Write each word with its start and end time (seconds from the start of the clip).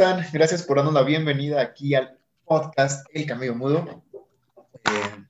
Están? 0.00 0.24
Gracias 0.32 0.62
por 0.62 0.78
darnos 0.78 0.94
la 0.94 1.02
bienvenida 1.02 1.60
aquí 1.60 1.94
al 1.94 2.16
podcast 2.46 3.06
El 3.12 3.26
Camello 3.26 3.54
Mudo. 3.54 4.02
Eh, 4.72 5.26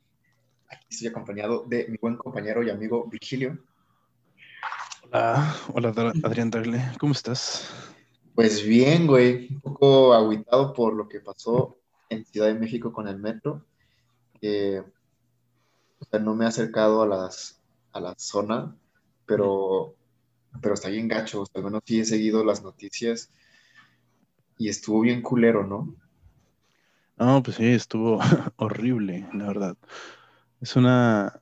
aquí 0.69 0.87
estoy 0.89 1.09
acompañado 1.09 1.65
de 1.67 1.89
mi 1.89 1.97
buen 1.97 2.17
compañero 2.17 2.63
y 2.63 2.71
amigo 2.71 3.05
Virgilio. 3.09 3.59
Hola, 5.11 5.57
hola 5.75 6.13
Adrián 6.23 6.51
Darle, 6.51 6.85
¿cómo 7.01 7.15
estás? 7.15 7.69
Pues 8.37 8.65
bien, 8.65 9.09
güey, 9.09 9.49
un 9.55 9.61
poco 9.61 10.15
aguitado 10.15 10.73
por 10.73 10.95
lo 10.95 11.09
que 11.09 11.19
pasó 11.19 11.77
en 12.09 12.25
Ciudad 12.25 12.47
de 12.47 12.55
México 12.55 12.93
con 12.93 13.09
el 13.09 13.19
metro. 13.19 13.67
o 14.41 16.05
sea, 16.05 16.21
no 16.21 16.37
me 16.37 16.45
he 16.45 16.49
acercado 16.49 17.03
a, 17.03 17.09
las, 17.09 17.61
a 17.91 17.99
la 17.99 18.15
zona, 18.17 18.73
pero, 19.27 19.97
pero 20.63 20.75
está 20.75 20.91
bien 20.91 21.09
gacho. 21.09 21.41
O 21.41 21.47
sea, 21.47 21.59
al 21.59 21.65
menos 21.65 21.83
sí 21.85 21.99
he 21.99 22.05
seguido 22.05 22.45
las 22.45 22.63
noticias 22.63 23.31
y 24.61 24.69
estuvo 24.69 25.01
bien 25.01 25.23
culero, 25.23 25.67
¿no? 25.67 25.97
No, 27.17 27.43
pues 27.43 27.57
sí, 27.57 27.67
estuvo 27.67 28.21
horrible, 28.57 29.27
la 29.33 29.47
verdad. 29.47 29.77
Es 30.61 30.77
una, 30.77 31.41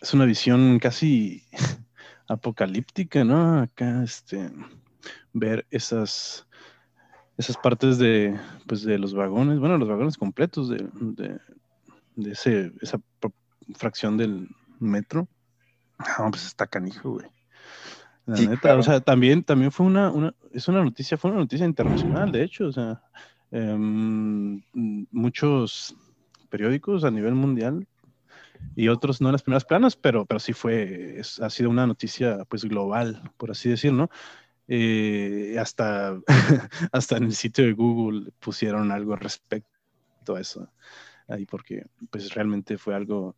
es 0.00 0.14
una 0.14 0.24
visión 0.24 0.78
casi 0.78 1.42
apocalíptica, 2.28 3.24
¿no? 3.24 3.58
Acá, 3.58 4.04
este, 4.04 4.52
ver 5.32 5.66
esas, 5.72 6.46
esas 7.36 7.56
partes 7.56 7.98
de, 7.98 8.38
pues, 8.68 8.84
de 8.84 9.00
los 9.00 9.14
vagones, 9.14 9.58
bueno, 9.58 9.76
los 9.76 9.88
vagones 9.88 10.16
completos 10.16 10.68
de, 10.68 10.88
de, 12.14 12.30
ese, 12.30 12.72
esa 12.80 13.00
fracción 13.74 14.16
del 14.16 14.48
metro. 14.78 15.26
No, 16.20 16.30
pues 16.30 16.46
está 16.46 16.68
canijo, 16.68 17.14
güey. 17.14 17.26
La 18.26 18.36
neta, 18.36 18.76
o 18.76 18.82
sea, 18.82 19.00
también, 19.00 19.44
también 19.44 19.70
fue 19.70 19.84
una, 19.84 20.10
una, 20.10 20.34
es 20.52 20.66
una 20.68 20.82
noticia, 20.82 21.18
fue 21.18 21.30
una 21.30 21.40
noticia 21.40 21.66
internacional, 21.66 22.32
de 22.32 22.42
hecho, 22.42 22.66
o 22.66 22.72
sea, 22.72 23.02
em, 23.50 24.62
muchos 24.72 25.94
periódicos 26.48 27.04
a 27.04 27.10
nivel 27.10 27.34
mundial 27.34 27.86
y 28.76 28.88
otros 28.88 29.20
no 29.20 29.28
en 29.28 29.32
las 29.32 29.42
primeras 29.42 29.64
planas, 29.64 29.96
pero, 29.96 30.24
pero 30.24 30.40
sí 30.40 30.54
fue, 30.54 31.20
ha 31.40 31.50
sido 31.50 31.68
una 31.68 31.86
noticia 31.86 32.44
pues 32.48 32.64
global, 32.64 33.30
por 33.36 33.50
así 33.50 33.68
decirlo, 33.68 33.98
¿no? 33.98 34.10
Eh, 34.68 35.56
hasta, 35.60 36.18
hasta 36.92 37.16
en 37.18 37.24
el 37.24 37.34
sitio 37.34 37.64
de 37.64 37.72
Google 37.72 38.32
pusieron 38.40 38.90
algo 38.90 39.16
respecto 39.16 40.36
a 40.36 40.40
eso, 40.40 40.72
ahí 41.28 41.44
porque 41.44 41.84
pues 42.10 42.32
realmente 42.32 42.78
fue 42.78 42.94
algo 42.94 43.36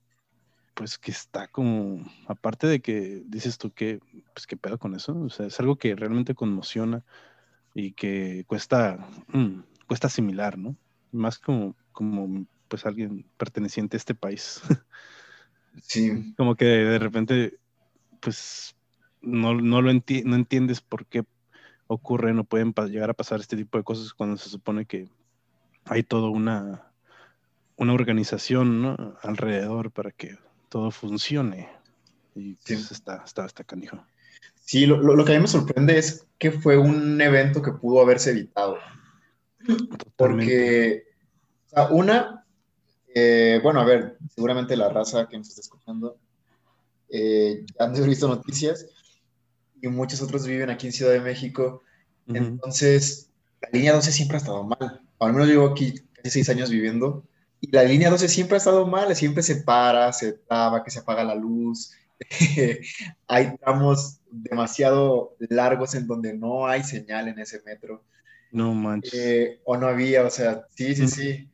pues 0.76 0.98
que 0.98 1.10
está 1.10 1.48
como, 1.48 2.04
aparte 2.28 2.66
de 2.66 2.80
que 2.80 3.22
dices 3.24 3.56
tú 3.56 3.72
que, 3.72 3.98
pues 4.34 4.46
qué 4.46 4.58
pedo 4.58 4.78
con 4.78 4.94
eso, 4.94 5.18
o 5.18 5.30
sea, 5.30 5.46
es 5.46 5.58
algo 5.58 5.76
que 5.76 5.96
realmente 5.96 6.34
conmociona 6.34 7.02
y 7.72 7.92
que 7.92 8.44
cuesta, 8.46 9.08
mm, 9.28 9.60
cuesta 9.86 10.08
asimilar, 10.08 10.58
¿no? 10.58 10.76
Más 11.12 11.38
como, 11.38 11.74
como, 11.92 12.44
pues 12.68 12.84
alguien 12.84 13.24
perteneciente 13.38 13.96
a 13.96 13.98
este 13.98 14.14
país. 14.14 14.60
Sí. 15.82 16.32
como 16.38 16.54
que 16.54 16.64
de 16.64 16.98
repente, 16.98 17.58
pues, 18.20 18.74
no, 19.20 19.54
no 19.54 19.82
lo 19.82 19.92
no 19.92 20.34
entiendes 20.36 20.80
por 20.80 21.04
qué 21.04 21.22
ocurre, 21.86 22.32
no 22.32 22.44
pueden 22.44 22.72
llegar 22.88 23.10
a 23.10 23.14
pasar 23.14 23.40
este 23.40 23.58
tipo 23.58 23.76
de 23.76 23.84
cosas 23.84 24.14
cuando 24.14 24.38
se 24.38 24.48
supone 24.48 24.86
que 24.86 25.10
hay 25.84 26.02
toda 26.02 26.30
una, 26.30 26.92
una 27.76 27.92
organización 27.92 28.80
¿no? 28.80 29.18
alrededor 29.22 29.90
para 29.90 30.12
que 30.12 30.38
todo 30.68 30.90
funcione. 30.90 31.68
Y 32.34 32.54
pues, 32.54 32.90
está, 32.90 33.22
está, 33.24 33.46
está 33.46 33.64
canijo. 33.64 34.04
Sí, 34.64 34.86
lo, 34.86 34.98
lo, 34.98 35.24
que 35.24 35.32
a 35.32 35.36
mí 35.36 35.42
me 35.42 35.48
sorprende 35.48 35.96
es 35.96 36.26
que 36.38 36.50
fue 36.50 36.76
un 36.76 37.20
evento 37.20 37.62
que 37.62 37.72
pudo 37.72 38.00
haberse 38.00 38.30
evitado. 38.30 38.78
Porque, 40.16 41.04
o 41.66 41.68
sea, 41.68 41.88
una, 41.88 42.44
eh, 43.14 43.60
bueno, 43.62 43.80
a 43.80 43.84
ver, 43.84 44.18
seguramente 44.34 44.76
la 44.76 44.88
raza 44.88 45.28
que 45.28 45.38
nos 45.38 45.48
está 45.48 45.60
escuchando 45.60 46.18
eh, 47.08 47.64
han 47.78 47.92
visto 47.92 48.28
noticias 48.28 48.86
y 49.80 49.88
muchos 49.88 50.20
otros 50.20 50.46
viven 50.46 50.70
aquí 50.70 50.86
en 50.86 50.92
Ciudad 50.92 51.12
de 51.12 51.20
México. 51.20 51.82
Entonces, 52.26 53.30
la 53.62 53.68
línea 53.72 53.94
12 53.94 54.12
siempre 54.12 54.36
ha 54.36 54.40
estado 54.40 54.64
mal. 54.64 55.00
Al 55.18 55.32
menos 55.32 55.48
llevo 55.48 55.68
aquí 55.68 55.94
casi 56.12 56.30
seis 56.30 56.48
años 56.48 56.70
viviendo 56.70 57.24
y 57.60 57.70
la 57.70 57.84
línea 57.84 58.10
12 58.10 58.28
siempre 58.28 58.56
ha 58.56 58.58
estado 58.58 58.86
mal, 58.86 59.14
siempre 59.16 59.42
se 59.42 59.56
para, 59.56 60.12
se 60.12 60.32
traba, 60.32 60.84
que 60.84 60.90
se 60.90 61.00
apaga 61.00 61.24
la 61.24 61.34
luz. 61.34 61.92
hay 63.26 63.56
tramos 63.58 64.20
demasiado 64.30 65.36
largos 65.38 65.94
en 65.94 66.06
donde 66.06 66.34
no 66.34 66.66
hay 66.66 66.82
señal 66.82 67.28
en 67.28 67.38
ese 67.38 67.62
metro. 67.64 68.04
No 68.52 68.74
manches. 68.74 69.14
Eh, 69.14 69.60
o 69.64 69.76
no 69.76 69.86
había, 69.86 70.24
o 70.24 70.30
sea, 70.30 70.66
sí, 70.74 70.94
sí, 70.94 71.08
sí. 71.08 71.50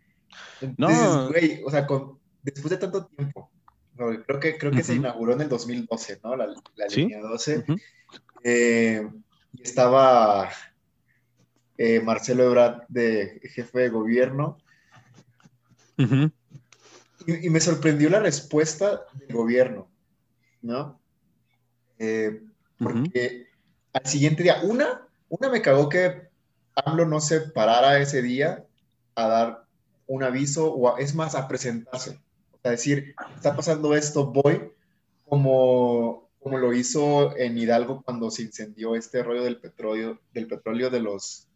no. 0.77 1.29
güey, 1.29 1.63
o 1.65 1.71
sea, 1.71 1.87
con, 1.87 2.19
después 2.43 2.71
de 2.71 2.77
tanto 2.77 3.07
tiempo, 3.07 3.51
creo 3.97 4.41
que, 4.41 4.59
creo 4.59 4.73
que 4.73 4.83
se 4.83 4.95
inauguró 4.95 5.35
en 5.35 5.43
el 5.43 5.49
2012, 5.49 6.21
¿no? 6.23 6.37
La, 6.37 6.49
línea 6.95 7.21
12. 7.21 7.65
Eh, 8.45 9.09
y 9.53 9.63
estaba 9.63 10.51
eh, 11.79 12.01
Marcelo 12.01 12.45
Ebrard 12.45 12.83
de 12.89 13.41
jefe 13.55 13.79
de 13.81 13.89
gobierno 13.89 14.59
y, 15.97 17.51
me 17.51 17.61
sorprendió 17.61 18.11
la 18.11 18.21
respuesta 18.21 19.03
del 19.15 19.37
gobierno, 19.37 19.89
¿no? 20.61 21.01
Eh, 21.99 22.43
porque 22.79 23.47
al 23.93 24.07
siguiente 24.07 24.43
día, 24.43 24.61
una, 24.65 25.07
una 25.29 25.49
me 25.49 25.63
cagó 25.63 25.89
que 25.89 26.29
AMLO 26.75 27.07
no 27.07 27.21
se 27.21 27.41
parara 27.41 27.99
ese 27.99 28.23
día 28.23 28.65
a 29.15 29.29
dar 29.29 29.65
un 30.07 30.23
aviso 30.23 30.73
o 30.73 30.97
es 30.99 31.15
más, 31.15 31.35
a 31.35 31.49
presentarse. 31.49 32.19
a 32.65 32.71
decir, 32.71 33.15
está 33.37 33.55
pasando 33.55 33.95
esto, 33.95 34.27
voy, 34.27 34.73
como, 35.25 36.31
como 36.41 36.59
lo 36.59 36.73
hizo 36.73 37.37
en 37.37 37.59
Hidalgo 37.59 38.03
cuando 38.03 38.31
se 38.31 38.43
incendió 38.43 38.95
este 38.95 39.23
rollo 39.23 39.43
del 39.43 39.61
petróleo, 39.61 40.21
del 40.33 40.47
petróleo 40.47 40.91
de 40.91 41.01
los... 41.01 41.49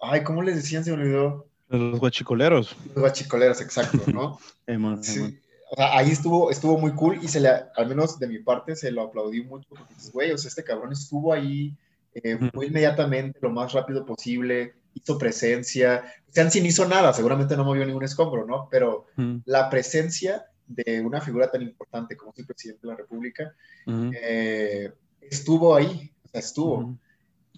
Ay, 0.00 0.22
¿cómo 0.24 0.42
les 0.42 0.56
decían? 0.56 0.84
Se 0.84 0.90
me 0.90 1.02
olvidó. 1.02 1.46
Los 1.72 2.00
guachicoleros. 2.00 2.76
Los 2.86 2.96
guachicoleros, 2.96 3.60
exacto, 3.60 4.02
¿no? 4.12 4.38
sí. 5.02 5.38
O 5.70 5.76
sea, 5.76 5.96
ahí 5.96 6.10
estuvo, 6.10 6.50
estuvo 6.50 6.78
muy 6.78 6.92
cool 6.92 7.18
y 7.22 7.28
se 7.28 7.40
le, 7.40 7.48
al 7.48 7.88
menos 7.88 8.18
de 8.18 8.26
mi 8.26 8.38
parte, 8.40 8.76
se 8.76 8.90
lo 8.90 9.02
aplaudí 9.02 9.42
mucho 9.42 9.66
porque 9.70 9.94
güey, 10.12 10.30
o 10.30 10.36
sea, 10.36 10.48
este 10.48 10.62
cabrón 10.62 10.92
estuvo 10.92 11.32
ahí 11.32 11.74
eh, 12.14 12.38
muy 12.52 12.66
inmediatamente, 12.66 13.38
lo 13.40 13.50
más 13.50 13.72
rápido 13.72 14.04
posible, 14.04 14.74
hizo 14.92 15.16
presencia. 15.16 16.04
O 16.28 16.32
sea, 16.32 16.50
sin 16.50 16.66
hizo 16.66 16.86
nada, 16.86 17.14
seguramente 17.14 17.56
no 17.56 17.64
movió 17.64 17.86
ningún 17.86 18.04
escombro, 18.04 18.46
¿no? 18.46 18.68
Pero 18.70 19.06
la 19.46 19.70
presencia 19.70 20.44
de 20.66 21.00
una 21.00 21.22
figura 21.22 21.50
tan 21.50 21.62
importante 21.62 22.16
como 22.16 22.32
es 22.32 22.40
el 22.40 22.46
presidente 22.46 22.86
de 22.86 22.92
la 22.92 22.96
República 22.96 23.54
eh, 23.86 24.92
estuvo 25.20 25.74
ahí, 25.74 26.12
o 26.24 26.28
sea, 26.28 26.40
estuvo. 26.40 26.98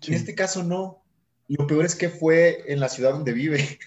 En 0.06 0.14
este 0.14 0.34
caso 0.34 0.62
no. 0.62 1.02
Lo 1.48 1.66
peor 1.66 1.84
es 1.84 1.94
que 1.94 2.08
fue 2.08 2.64
en 2.72 2.80
la 2.80 2.88
ciudad 2.88 3.10
donde 3.10 3.32
vive. 3.32 3.78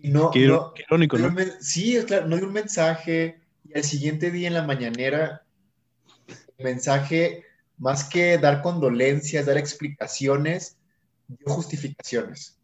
Y, 0.00 0.10
no, 0.10 0.30
qué, 0.30 0.40
irónico, 0.40 1.18
¿no? 1.18 1.34
sí, 1.60 1.98
claro, 2.06 2.26
no 2.26 2.36
dio 2.36 2.46
un 2.46 2.52
mensaje 2.52 3.40
y 3.64 3.76
al 3.76 3.84
siguiente 3.84 4.30
día 4.30 4.48
en 4.48 4.54
la 4.54 4.62
mañanera, 4.62 5.42
el 6.58 6.64
mensaje, 6.64 7.44
más 7.78 8.04
que 8.04 8.38
dar 8.38 8.62
condolencias, 8.62 9.46
dar 9.46 9.58
explicaciones, 9.58 10.76
dio 11.28 11.52
justificaciones. 11.52 12.58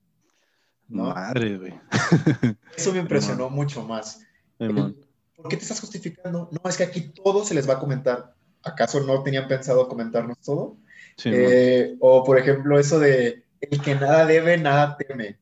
Madre, 0.88 1.56
güey. 1.56 1.74
Eso 2.76 2.92
me 2.92 2.98
impresionó 2.98 3.48
mucho 3.48 3.84
más. 3.84 4.20
¿Por 4.58 5.48
qué 5.48 5.56
te 5.56 5.62
estás 5.62 5.80
justificando? 5.80 6.50
No, 6.50 6.68
es 6.68 6.76
que 6.76 6.82
aquí 6.84 7.00
todo 7.00 7.44
se 7.44 7.54
les 7.54 7.68
va 7.68 7.74
a 7.74 7.78
comentar. 7.78 8.34
¿Acaso 8.62 9.00
no 9.00 9.22
tenían 9.22 9.48
pensado 9.48 9.88
comentarnos 9.88 10.38
todo? 10.40 10.76
Eh, 11.24 11.96
o, 12.00 12.24
por 12.24 12.38
ejemplo, 12.38 12.78
eso 12.78 12.98
de 12.98 13.44
el 13.60 13.80
que 13.80 13.94
nada 13.94 14.26
debe, 14.26 14.58
nada 14.58 14.96
teme. 14.96 15.38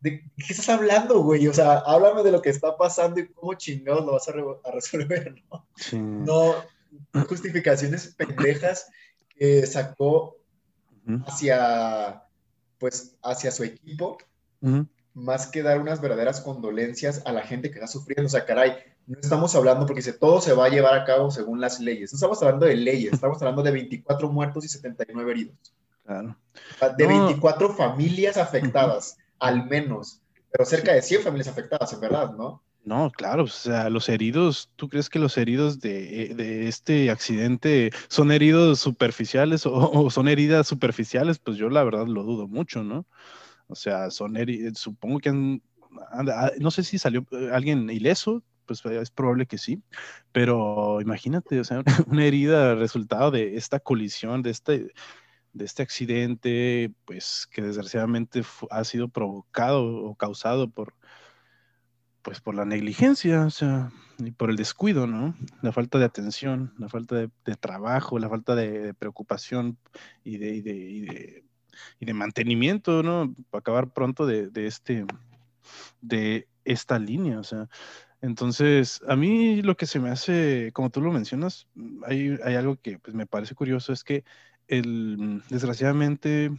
¿De 0.00 0.20
qué 0.36 0.52
estás 0.52 0.68
hablando, 0.68 1.22
güey? 1.22 1.48
O 1.48 1.54
sea, 1.54 1.78
háblame 1.78 2.22
de 2.22 2.32
lo 2.32 2.42
que 2.42 2.50
está 2.50 2.76
pasando 2.76 3.20
y 3.20 3.28
cómo 3.28 3.54
chingados 3.54 4.04
lo 4.04 4.12
vas 4.12 4.28
a, 4.28 4.70
resolver, 4.70 5.42
¿no? 5.50 5.66
No 5.92 7.24
justificaciones 7.28 8.14
pendejas 8.14 8.86
que 9.28 9.66
sacó 9.66 10.36
hacia, 11.26 12.22
pues, 12.78 13.16
hacia 13.22 13.50
su 13.50 13.64
equipo, 13.64 14.18
más 15.14 15.46
que 15.46 15.62
dar 15.62 15.80
unas 15.80 16.00
verdaderas 16.00 16.40
condolencias 16.40 17.22
a 17.24 17.32
la 17.32 17.42
gente 17.42 17.70
que 17.70 17.76
está 17.76 17.86
sufriendo. 17.86 18.26
O 18.26 18.30
sea, 18.30 18.44
caray, 18.44 18.76
no 19.06 19.18
estamos 19.20 19.54
hablando 19.54 19.86
porque 19.86 20.00
dice, 20.00 20.12
todo 20.12 20.40
se 20.40 20.52
va 20.52 20.66
a 20.66 20.70
llevar 20.70 20.94
a 20.94 21.04
cabo 21.04 21.30
según 21.30 21.60
las 21.60 21.80
leyes. 21.80 22.12
No 22.12 22.16
estamos 22.16 22.42
hablando 22.42 22.66
de 22.66 22.76
leyes, 22.76 23.12
estamos 23.14 23.40
hablando 23.40 23.62
de 23.62 23.70
24 23.70 24.28
muertos 24.30 24.64
y 24.64 24.68
79 24.68 25.30
heridos. 25.30 25.74
Claro. 26.04 26.36
De 26.96 27.06
24 27.06 27.74
familias 27.74 28.36
afectadas, 28.36 29.16
al 29.38 29.66
menos, 29.66 30.20
pero 30.50 30.64
cerca 30.64 30.92
de 30.92 31.02
100 31.02 31.22
familias 31.22 31.48
afectadas, 31.48 31.92
en 31.92 32.00
verdad, 32.00 32.34
¿no? 32.36 32.62
No, 32.86 33.10
claro, 33.10 33.42
o 33.42 33.48
sea, 33.48 33.90
los 33.90 34.08
heridos, 34.08 34.70
¿tú 34.76 34.88
crees 34.88 35.10
que 35.10 35.18
los 35.18 35.36
heridos 35.36 35.80
de, 35.80 36.68
este 36.68 37.10
accidente 37.10 37.90
son 38.08 38.30
heridos 38.30 38.78
superficiales 38.78 39.66
o, 39.66 40.08
son 40.08 40.28
heridas 40.28 40.68
superficiales? 40.68 41.40
Pues 41.40 41.56
yo 41.56 41.68
la 41.68 41.82
verdad 41.82 42.06
lo 42.06 42.22
dudo 42.22 42.46
mucho, 42.46 42.84
¿no? 42.84 43.04
O 43.66 43.74
sea, 43.74 44.10
son 44.12 44.36
heridas, 44.36 44.78
supongo 44.78 45.18
que 45.18 45.30
han, 45.30 45.62
ah, 46.12 46.52
no 46.60 46.70
sé 46.70 46.84
si 46.84 46.96
salió 46.98 47.26
eh, 47.32 47.50
alguien 47.52 47.90
ileso, 47.90 48.44
pues 48.66 48.84
es 48.86 49.10
probable 49.10 49.46
que 49.46 49.58
sí, 49.58 49.82
pero 50.30 51.00
imagínate, 51.00 51.58
o 51.58 51.64
sea, 51.64 51.82
una 52.06 52.24
herida 52.24 52.76
resultado 52.76 53.32
de 53.32 53.56
esta 53.56 53.80
colisión, 53.80 54.42
de 54.42 54.50
este, 54.50 54.92
de 55.56 55.64
este 55.64 55.82
accidente, 55.82 56.92
pues 57.04 57.48
que 57.50 57.62
desgraciadamente 57.62 58.42
ha 58.70 58.84
sido 58.84 59.08
provocado 59.08 59.84
o 59.84 60.14
causado 60.14 60.70
por 60.70 60.94
pues 62.26 62.40
por 62.40 62.56
la 62.56 62.64
negligencia, 62.64 63.46
o 63.46 63.50
sea, 63.50 63.92
y 64.18 64.32
por 64.32 64.50
el 64.50 64.56
descuido, 64.56 65.06
¿no? 65.06 65.36
La 65.62 65.70
falta 65.70 65.96
de 66.00 66.06
atención, 66.06 66.74
la 66.76 66.88
falta 66.88 67.14
de, 67.14 67.30
trabajo, 67.54 68.18
la 68.18 68.28
falta 68.28 68.56
de, 68.56 68.94
preocupación 68.94 69.78
y 70.24 70.38
de, 70.38 71.44
de, 72.00 72.14
mantenimiento, 72.14 73.04
¿no? 73.04 73.32
Para 73.50 73.60
acabar 73.60 73.92
pronto 73.92 74.26
de, 74.26 74.50
este, 74.66 75.06
de 76.00 76.48
esta 76.64 76.98
línea, 76.98 77.38
o 77.38 77.44
sea. 77.44 77.68
Entonces, 78.20 79.00
a 79.06 79.14
mí 79.14 79.62
lo 79.62 79.76
que 79.76 79.86
se 79.86 80.00
me 80.00 80.10
hace, 80.10 80.72
como 80.72 80.90
tú 80.90 81.00
lo 81.00 81.12
mencionas, 81.12 81.68
hay, 82.04 82.36
hay 82.42 82.56
algo 82.56 82.74
que 82.74 82.98
pues, 82.98 83.14
me 83.14 83.26
parece 83.26 83.54
curioso, 83.54 83.92
es 83.92 84.02
que 84.02 84.24
el, 84.68 85.42
desgraciadamente, 85.48 86.50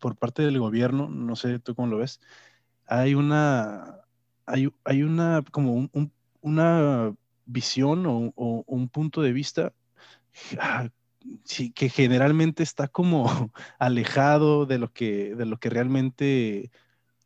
por 0.00 0.16
parte 0.16 0.42
del 0.42 0.58
gobierno, 0.58 1.08
no 1.08 1.36
sé 1.36 1.58
tú 1.58 1.74
cómo 1.74 1.88
lo 1.88 1.98
ves, 1.98 2.20
hay 2.86 3.14
una 3.14 4.02
hay, 4.84 5.02
una, 5.02 5.42
como 5.50 5.72
un, 5.74 6.12
una 6.40 7.14
visión 7.46 8.04
o, 8.06 8.32
un 8.66 8.88
punto 8.88 9.22
de 9.22 9.32
vista 9.32 9.72
ah, 10.58 10.88
que 11.74 11.88
generalmente 11.88 12.62
está 12.62 12.88
como 12.88 13.24
alejado 13.78 14.66
de 14.66 14.78
lo 14.78 14.92
que, 14.92 15.34
de 15.34 15.46
lo 15.46 15.58
que 15.58 15.70
realmente 15.70 16.70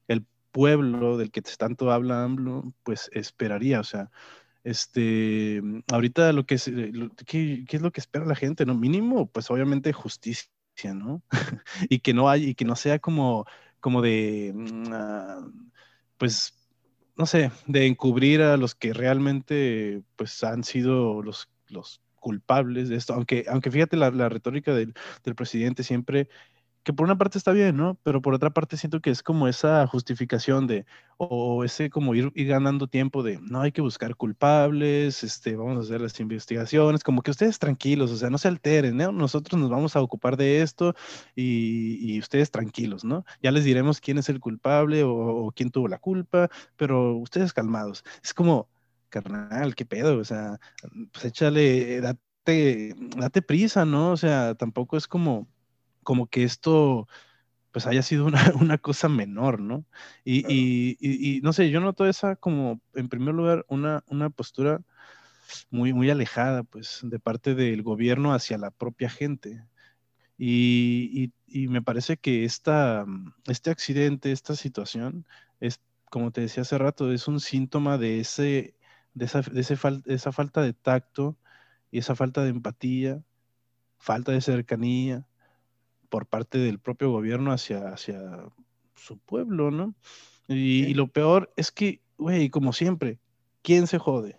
el 0.08 0.26
pueblo 0.52 1.16
del 1.16 1.30
que 1.30 1.42
tanto 1.42 1.90
habla 1.90 2.28
pues 2.82 3.10
esperaría. 3.12 3.80
O 3.80 3.84
sea, 3.84 4.10
este, 4.66 5.62
ahorita 5.92 6.32
lo 6.32 6.44
que 6.44 6.56
es, 6.56 6.68
¿qué, 7.24 7.64
es 7.68 7.80
lo 7.80 7.92
que 7.92 8.00
espera 8.00 8.26
la 8.26 8.34
gente? 8.34 8.66
¿No? 8.66 8.74
Mínimo, 8.74 9.30
pues 9.30 9.48
obviamente 9.48 9.92
justicia, 9.92 10.50
¿no? 10.92 11.22
y 11.88 12.00
que 12.00 12.12
no 12.12 12.28
hay, 12.28 12.46
y 12.46 12.54
que 12.56 12.64
no 12.64 12.74
sea 12.74 12.98
como, 12.98 13.46
como 13.78 14.02
de, 14.02 14.52
ah, 14.90 15.46
pues 16.18 16.52
no 17.16 17.26
sé, 17.26 17.52
de 17.68 17.86
encubrir 17.86 18.42
a 18.42 18.56
los 18.56 18.74
que 18.74 18.92
realmente 18.92 20.02
pues 20.16 20.42
han 20.42 20.64
sido 20.64 21.22
los, 21.22 21.48
los 21.68 22.02
culpables 22.18 22.88
de 22.88 22.96
esto, 22.96 23.14
aunque, 23.14 23.44
aunque 23.48 23.70
fíjate 23.70 23.96
la, 23.96 24.10
retórica 24.28 24.74
del, 24.74 24.94
del, 25.22 25.36
presidente 25.36 25.84
siempre 25.84 26.28
que 26.86 26.92
por 26.92 27.04
una 27.04 27.18
parte 27.18 27.36
está 27.36 27.50
bien, 27.50 27.76
¿no? 27.76 27.98
Pero 28.04 28.22
por 28.22 28.32
otra 28.32 28.50
parte 28.50 28.76
siento 28.76 29.00
que 29.00 29.10
es 29.10 29.20
como 29.24 29.48
esa 29.48 29.84
justificación 29.88 30.68
de, 30.68 30.86
o 31.18 31.64
ese 31.64 31.90
como 31.90 32.14
ir, 32.14 32.30
ganando 32.36 32.86
tiempo 32.86 33.24
de, 33.24 33.40
no 33.40 33.60
hay 33.62 33.72
que 33.72 33.80
buscar 33.80 34.14
culpables, 34.14 35.24
este, 35.24 35.56
vamos 35.56 35.78
a 35.78 35.80
hacer 35.80 36.00
las 36.00 36.20
investigaciones, 36.20 37.02
como 37.02 37.22
que 37.22 37.32
ustedes 37.32 37.58
tranquilos, 37.58 38.12
o 38.12 38.16
sea, 38.16 38.30
no 38.30 38.38
se 38.38 38.46
alteren, 38.46 38.96
¿no? 38.96 39.10
Nosotros 39.10 39.60
nos 39.60 39.68
vamos 39.68 39.96
a 39.96 40.00
ocupar 40.00 40.36
de 40.36 40.62
esto 40.62 40.94
y, 41.34 42.20
ustedes 42.20 42.52
tranquilos, 42.52 43.04
¿no? 43.04 43.24
Ya 43.42 43.50
les 43.50 43.64
diremos 43.64 44.00
quién 44.00 44.18
es 44.18 44.28
el 44.28 44.38
culpable 44.38 45.02
o, 45.04 45.52
quién 45.56 45.70
tuvo 45.70 45.88
la 45.88 45.98
culpa, 45.98 46.50
pero 46.76 47.16
ustedes 47.16 47.52
calmados. 47.52 48.04
Es 48.22 48.32
como, 48.32 48.68
carnal, 49.08 49.74
qué 49.74 49.86
pedo, 49.86 50.18
o 50.18 50.24
sea, 50.24 50.60
pues 51.12 51.24
échale, 51.24 52.00
date, 52.00 52.94
date 53.16 53.42
prisa, 53.42 53.84
¿no? 53.84 54.12
O 54.12 54.16
sea, 54.16 54.54
tampoco 54.54 54.96
es 54.96 55.08
como 55.08 55.48
como 56.06 56.28
que 56.28 56.44
esto 56.44 57.08
pues 57.72 57.86
haya 57.86 58.02
sido 58.02 58.26
una, 58.26 58.38
cosa 58.80 59.08
menor, 59.10 59.60
¿no? 59.60 59.84
Y, 60.24 61.40
no 61.42 61.52
sé, 61.52 61.68
yo 61.70 61.80
noto 61.80 62.06
esa 62.06 62.36
como, 62.36 62.80
en 62.94 63.08
primer 63.10 63.34
lugar, 63.34 63.66
una, 63.68 64.02
una 64.06 64.30
postura 64.30 64.80
muy, 65.70 65.92
muy 65.92 66.08
alejada, 66.10 66.62
pues, 66.62 67.00
de 67.02 67.18
parte 67.18 67.54
del 67.54 67.82
gobierno 67.82 68.32
hacia 68.32 68.56
la 68.56 68.70
propia 68.70 69.10
gente. 69.10 69.64
Y, 70.38 71.32
me 71.68 71.82
parece 71.82 72.16
que 72.16 72.44
esta, 72.44 73.04
este 73.46 73.70
accidente, 73.70 74.32
esta 74.32 74.56
situación, 74.56 75.26
es, 75.60 75.80
como 76.10 76.30
te 76.30 76.42
decía 76.42 76.62
hace 76.62 76.78
rato, 76.78 77.12
es 77.12 77.28
un 77.28 77.40
síntoma 77.40 77.98
de, 77.98 78.20
ese, 78.20 78.76
de, 79.14 79.24
esa, 79.26 79.42
de 79.42 80.14
esa 80.14 80.32
falta 80.32 80.62
de 80.62 80.72
tacto 80.72 81.36
y 81.90 81.98
esa 81.98 82.14
falta 82.14 82.42
de 82.42 82.50
empatía, 82.50 83.22
falta 83.98 84.32
de 84.32 84.40
cercanía, 84.40 85.26
por 86.08 86.26
parte 86.26 86.58
del 86.58 86.78
propio 86.78 87.10
gobierno 87.10 87.52
hacia, 87.52 87.88
hacia 87.88 88.20
su 88.94 89.18
pueblo, 89.18 89.70
¿no? 89.70 89.94
Y, 90.48 90.94
lo 90.94 91.08
peor 91.08 91.52
es 91.56 91.72
que, 91.72 92.00
güey, 92.18 92.50
como 92.50 92.72
siempre, 92.72 93.18
¿quién 93.62 93.86
se 93.86 93.98
jode? 93.98 94.36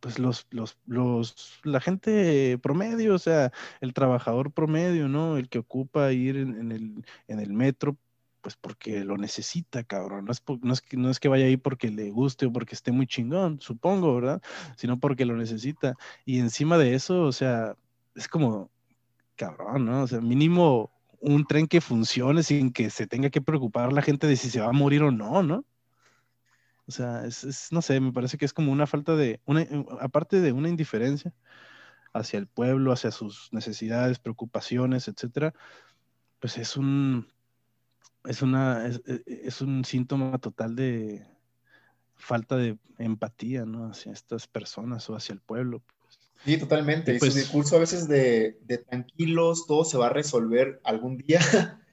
Pues 0.00 0.18
los, 0.18 0.46
los, 0.50 0.78
los, 0.86 1.60
la 1.64 1.80
gente 1.80 2.58
promedio, 2.58 3.14
o 3.14 3.18
sea, 3.18 3.52
el 3.80 3.94
trabajador 3.94 4.52
promedio, 4.52 5.08
¿no? 5.08 5.38
El 5.38 5.48
que 5.48 5.58
ocupa 5.58 6.12
ir 6.12 6.36
en, 6.36 6.70
el, 6.70 7.04
en 7.26 7.40
el 7.40 7.52
metro, 7.52 7.96
pues 8.40 8.56
porque 8.56 9.04
lo 9.04 9.16
necesita, 9.16 9.82
cabrón. 9.84 10.26
No 10.26 10.32
es, 10.32 10.42
no, 10.62 10.72
es 10.72 10.80
que, 10.80 10.96
no 10.96 11.10
es 11.10 11.18
que 11.18 11.28
vaya 11.28 11.46
ahí 11.46 11.56
porque 11.56 11.90
le 11.90 12.10
guste 12.10 12.46
o 12.46 12.52
porque 12.52 12.74
esté 12.74 12.92
muy 12.92 13.06
chingón, 13.06 13.60
supongo, 13.60 14.14
¿verdad? 14.14 14.42
Sino 14.76 15.00
porque 15.00 15.24
lo 15.24 15.36
necesita. 15.36 15.96
Y 16.24 16.38
encima 16.38 16.78
de 16.78 16.94
eso, 16.94 17.22
o 17.22 17.32
sea, 17.32 17.74
es 18.14 18.28
como, 18.28 18.70
cabrón, 19.36 19.86
¿no? 19.86 20.02
O 20.02 20.06
sea, 20.06 20.20
mínimo 20.20 20.92
un 21.20 21.46
tren 21.46 21.66
que 21.66 21.80
funcione 21.80 22.42
sin 22.42 22.72
que 22.72 22.90
se 22.90 23.06
tenga 23.06 23.30
que 23.30 23.40
preocupar 23.40 23.92
la 23.92 24.02
gente 24.02 24.26
de 24.26 24.36
si 24.36 24.50
se 24.50 24.60
va 24.60 24.68
a 24.68 24.72
morir 24.72 25.02
o 25.02 25.10
no, 25.10 25.42
¿no? 25.42 25.64
O 26.86 26.90
sea, 26.90 27.26
es, 27.26 27.68
no 27.70 27.82
sé, 27.82 28.00
me 28.00 28.12
parece 28.12 28.38
que 28.38 28.46
es 28.46 28.54
como 28.54 28.72
una 28.72 28.86
falta 28.86 29.14
de, 29.14 29.40
eh, 29.46 29.84
aparte 30.00 30.40
de 30.40 30.52
una 30.52 30.70
indiferencia 30.70 31.34
hacia 32.14 32.38
el 32.38 32.46
pueblo, 32.46 32.92
hacia 32.92 33.10
sus 33.10 33.52
necesidades, 33.52 34.18
preocupaciones, 34.18 35.06
etcétera, 35.08 35.52
pues 36.40 36.56
es 36.56 36.76
un, 36.76 37.28
es 38.24 38.40
una, 38.40 38.86
es, 38.86 39.02
e, 39.06 39.22
e, 39.26 39.40
es 39.44 39.60
un 39.60 39.84
síntoma 39.84 40.38
total 40.38 40.76
de 40.76 41.26
falta 42.16 42.56
de 42.56 42.78
empatía, 42.98 43.64
¿no? 43.66 43.90
Hacia 43.90 44.12
estas 44.12 44.48
personas 44.48 45.08
o 45.10 45.14
hacia 45.14 45.34
el 45.34 45.40
pueblo. 45.40 45.82
Sí, 46.44 46.56
totalmente. 46.56 47.12
Y, 47.12 47.14
su 47.14 47.20
pues 47.20 47.34
discurso 47.34 47.76
a 47.76 47.80
veces 47.80 48.08
de, 48.08 48.58
de, 48.66 48.78
tranquilos, 48.78 49.66
todo 49.66 49.84
se 49.84 49.98
va 49.98 50.06
a 50.06 50.10
resolver 50.10 50.80
algún 50.84 51.18
día. 51.18 51.40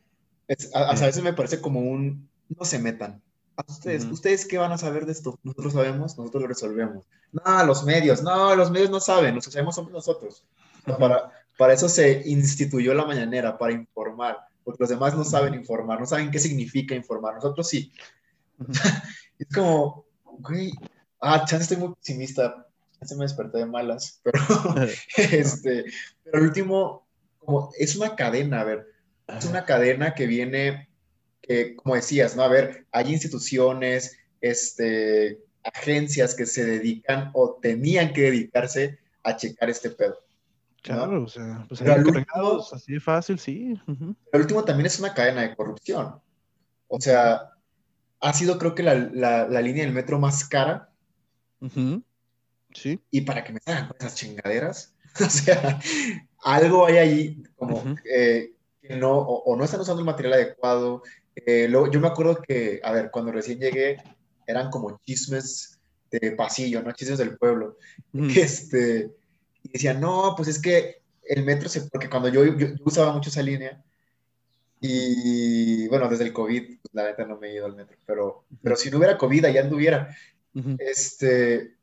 a, 0.73 0.93
veces 0.93 1.23
me 1.23 1.33
parece 1.33 1.61
como 1.61 1.79
un, 1.81 2.29
no 2.49 2.65
se 2.65 2.79
metan. 2.79 3.21
¿A 3.57 3.63
ustedes, 3.67 4.03
¿Ustedes 4.05 4.45
qué 4.45 4.57
van 4.57 4.73
a 4.73 4.77
saber 4.77 5.05
de 5.05 5.13
esto? 5.13 5.39
Nosotros 5.43 5.73
sabemos, 5.73 6.17
nosotros 6.17 6.41
lo 6.41 6.47
resolvemos. 6.49 7.05
No, 7.31 7.65
los 7.65 7.85
medios, 7.85 8.21
no, 8.21 8.53
los 8.55 8.69
medios 8.69 8.89
no 8.89 8.99
saben, 8.99 9.35
los 9.35 9.45
que 9.45 9.51
sabemos 9.51 9.75
somos 9.75 9.93
nosotros. 9.93 10.43
para, 10.99 11.31
para 11.57 11.73
eso 11.73 11.87
se 11.87 12.23
instituyó 12.25 12.93
la 12.93 13.05
mañanera, 13.05 13.57
para 13.57 13.73
informar, 13.73 14.39
porque 14.63 14.83
los 14.83 14.89
demás 14.89 15.15
no 15.15 15.23
saben 15.23 15.53
informar, 15.53 15.99
no 15.99 16.05
saben 16.05 16.31
qué 16.31 16.39
significa 16.39 16.95
informar, 16.95 17.35
nosotros 17.35 17.67
sí. 17.67 17.93
es 19.39 19.47
como, 19.53 20.05
güey, 20.23 20.73
ah, 21.21 21.45
chance 21.45 21.63
estoy 21.63 21.77
muy 21.77 21.95
pesimista, 21.95 22.64
se 23.07 23.15
me 23.15 23.23
desperté 23.23 23.59
de 23.59 23.65
malas, 23.65 24.21
pero, 24.23 24.39
este, 25.31 25.85
pero 26.23 26.39
el 26.39 26.43
último, 26.43 27.07
como 27.39 27.71
es 27.77 27.95
una 27.95 28.15
cadena, 28.15 28.61
a 28.61 28.63
ver, 28.63 28.87
es 29.27 29.45
una 29.45 29.65
cadena 29.65 30.13
que 30.13 30.27
viene, 30.27 30.89
que, 31.41 31.75
como 31.75 31.95
decías, 31.95 32.35
¿no? 32.35 32.43
A 32.43 32.47
ver, 32.47 32.85
hay 32.91 33.11
instituciones, 33.11 34.17
este, 34.41 35.39
agencias 35.63 36.35
que 36.35 36.45
se 36.45 36.65
dedican 36.65 37.31
o 37.33 37.57
tenían 37.61 38.13
que 38.13 38.21
dedicarse 38.21 38.99
a 39.23 39.35
checar 39.35 39.69
este 39.69 39.89
pedo. 39.89 40.19
Claro, 40.83 41.23
o 41.23 41.27
sea, 41.27 41.65
pues 41.67 41.81
hay 41.81 41.99
último, 41.99 42.23
así 42.71 42.93
de 42.93 42.99
fácil, 42.99 43.39
sí. 43.39 43.73
El 44.31 44.41
último 44.41 44.63
también 44.63 44.85
es 44.85 44.99
una 44.99 45.15
cadena 45.15 45.41
de 45.41 45.55
corrupción. 45.55 46.21
O 46.87 47.01
sea, 47.01 47.49
ha 48.19 48.33
sido 48.33 48.59
creo 48.59 48.75
que 48.75 48.83
la, 48.83 48.93
la, 48.93 49.61
línea 49.61 49.83
del 49.83 49.93
metro 49.93 50.19
más 50.19 50.47
cara. 50.47 50.91
Y 53.11 53.21
para 53.21 53.43
que 53.43 53.53
me 53.53 53.59
hagan 53.65 53.89
esas 53.99 54.15
chingaderas, 54.15 54.93
o 55.19 55.29
sea, 55.29 55.79
algo 56.43 56.85
hay 56.85 56.97
ahí 56.97 57.43
como 57.55 57.95
que 58.03 58.53
no, 58.89 59.17
o, 59.17 59.55
no 59.55 59.63
están 59.63 59.81
usando 59.81 60.01
el 60.01 60.05
material 60.05 60.33
adecuado. 60.33 61.03
Eh, 61.35 61.69
yo 61.91 61.99
me 61.99 62.07
acuerdo 62.07 62.41
que, 62.41 62.79
a 62.83 62.91
ver, 62.91 63.09
cuando 63.11 63.31
recién 63.31 63.59
llegué, 63.59 63.97
eran 64.47 64.69
como 64.69 64.99
chismes 65.05 65.79
de 66.11 66.31
pasillo, 66.31 66.81
¿no? 66.81 66.91
Chismes 66.91 67.17
del 67.17 67.37
pueblo. 67.37 67.77
Este, 68.35 69.11
y 69.63 69.69
decían, 69.69 69.99
no, 69.99 70.33
pues 70.35 70.47
es 70.49 70.61
que 70.61 71.01
el 71.23 71.43
metro 71.43 71.67
se, 71.69 71.81
porque 71.89 72.09
cuando 72.09 72.29
yo, 72.29 72.45
yo, 72.45 72.67
usaba 72.85 73.11
mucho 73.11 73.29
esa 73.29 73.41
línea, 73.41 73.83
y 74.79 75.87
bueno, 75.87 76.07
desde 76.07 76.25
el 76.25 76.33
COVID, 76.33 76.79
pues, 76.81 76.93
la 76.93 77.05
neta 77.05 77.25
no 77.25 77.39
me 77.39 77.47
he 77.47 77.55
ido 77.55 77.65
al 77.65 77.75
metro, 77.75 77.97
pero, 78.05 78.45
pero 78.61 78.75
si 78.75 78.91
no 78.91 78.97
hubiera 78.97 79.17
COVID, 79.17 79.45
allá 79.45 79.61
anduviera. 79.61 80.15
Este, 80.77 81.74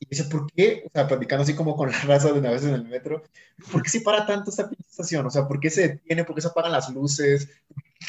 y 0.00 0.06
dice, 0.06 0.24
¿por 0.24 0.50
qué? 0.50 0.84
O 0.86 0.90
sea, 0.92 1.06
platicando 1.06 1.42
así 1.42 1.54
como 1.54 1.76
con 1.76 1.90
la 1.90 1.98
raza 2.04 2.32
de 2.32 2.38
una 2.38 2.50
vez 2.50 2.64
en 2.64 2.74
el 2.74 2.84
metro, 2.84 3.22
¿por 3.70 3.82
qué 3.82 3.90
se 3.90 4.00
para 4.00 4.26
tanto 4.26 4.50
esta 4.50 4.68
estación? 4.88 5.26
O 5.26 5.30
sea, 5.30 5.46
¿por 5.46 5.60
qué 5.60 5.70
se 5.70 5.88
detiene? 5.88 6.24
¿Por 6.24 6.34
qué 6.34 6.40
se 6.40 6.48
apagan 6.48 6.72
las 6.72 6.88
luces? 6.88 7.48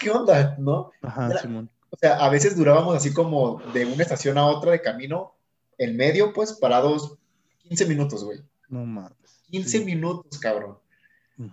¿Qué 0.01 0.09
onda? 0.09 0.55
¿No? 0.57 0.91
Ajá, 1.01 1.37
Simón. 1.39 1.69
O 1.89 1.97
sea, 1.97 2.15
a 2.23 2.29
veces 2.29 2.55
durábamos 2.55 2.95
así 2.95 3.13
como 3.13 3.61
de 3.73 3.85
una 3.85 4.03
estación 4.03 4.37
a 4.37 4.45
otra 4.45 4.71
de 4.71 4.81
camino, 4.81 5.35
en 5.77 5.97
medio, 5.97 6.31
pues, 6.31 6.53
parados 6.53 7.17
15 7.63 7.85
minutos, 7.85 8.23
güey. 8.23 8.39
No 8.69 8.85
mames. 8.85 9.41
15 9.49 9.81
minutos, 9.83 10.39
cabrón. 10.39 10.77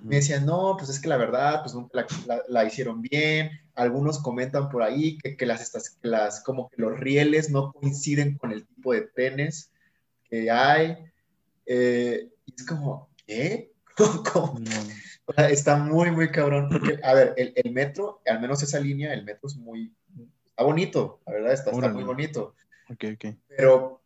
Me 0.03 0.17
decían, 0.17 0.45
no, 0.45 0.77
pues 0.77 0.91
es 0.91 1.01
que 1.01 1.09
la 1.09 1.17
verdad, 1.17 1.63
pues 1.63 1.75
nunca 1.75 2.07
la, 2.47 2.65
hicieron 2.65 3.01
bien. 3.01 3.51
Algunos 3.75 4.19
comentan 4.19 4.69
por 4.69 4.83
ahí 4.83 5.17
que, 5.17 5.35
que 5.35 5.47
las, 5.47 5.63
estas, 5.63 5.97
las, 6.03 6.43
como 6.43 6.69
que 6.69 6.77
los 6.83 7.01
rieles 7.01 7.51
no 7.51 7.73
coinciden 7.73 8.37
con 8.37 8.53
el 8.53 8.67
tipo 8.67 8.93
de 8.93 9.01
trenes 9.01 9.73
que 10.29 10.51
hay. 10.51 10.99
Eh, 11.67 12.29
es 12.47 12.67
como, 12.67 13.09
¿qué? 13.27 13.73
está 15.51 15.77
muy, 15.77 16.11
muy 16.11 16.31
cabrón. 16.31 16.69
Porque, 16.71 16.99
a 17.03 17.15
ver, 17.15 17.35
el, 17.37 17.53
el, 17.57 17.73
metro, 17.73 18.21
al 18.27 18.41
menos 18.41 18.63
esa 18.63 18.81
línea, 18.81 19.13
el 19.13 19.25
metro 19.25 19.49
es 19.49 19.57
muy, 19.57 19.93
está 20.47 20.65
bonito, 20.65 21.21
la 21.27 21.33
verdad, 21.35 21.53
está, 21.53 21.71
está 21.71 21.89
muy 21.89 22.05
bonito. 22.05 22.55
Ok, 22.91 23.05
ok. 23.15 23.37
Pero 23.49 24.03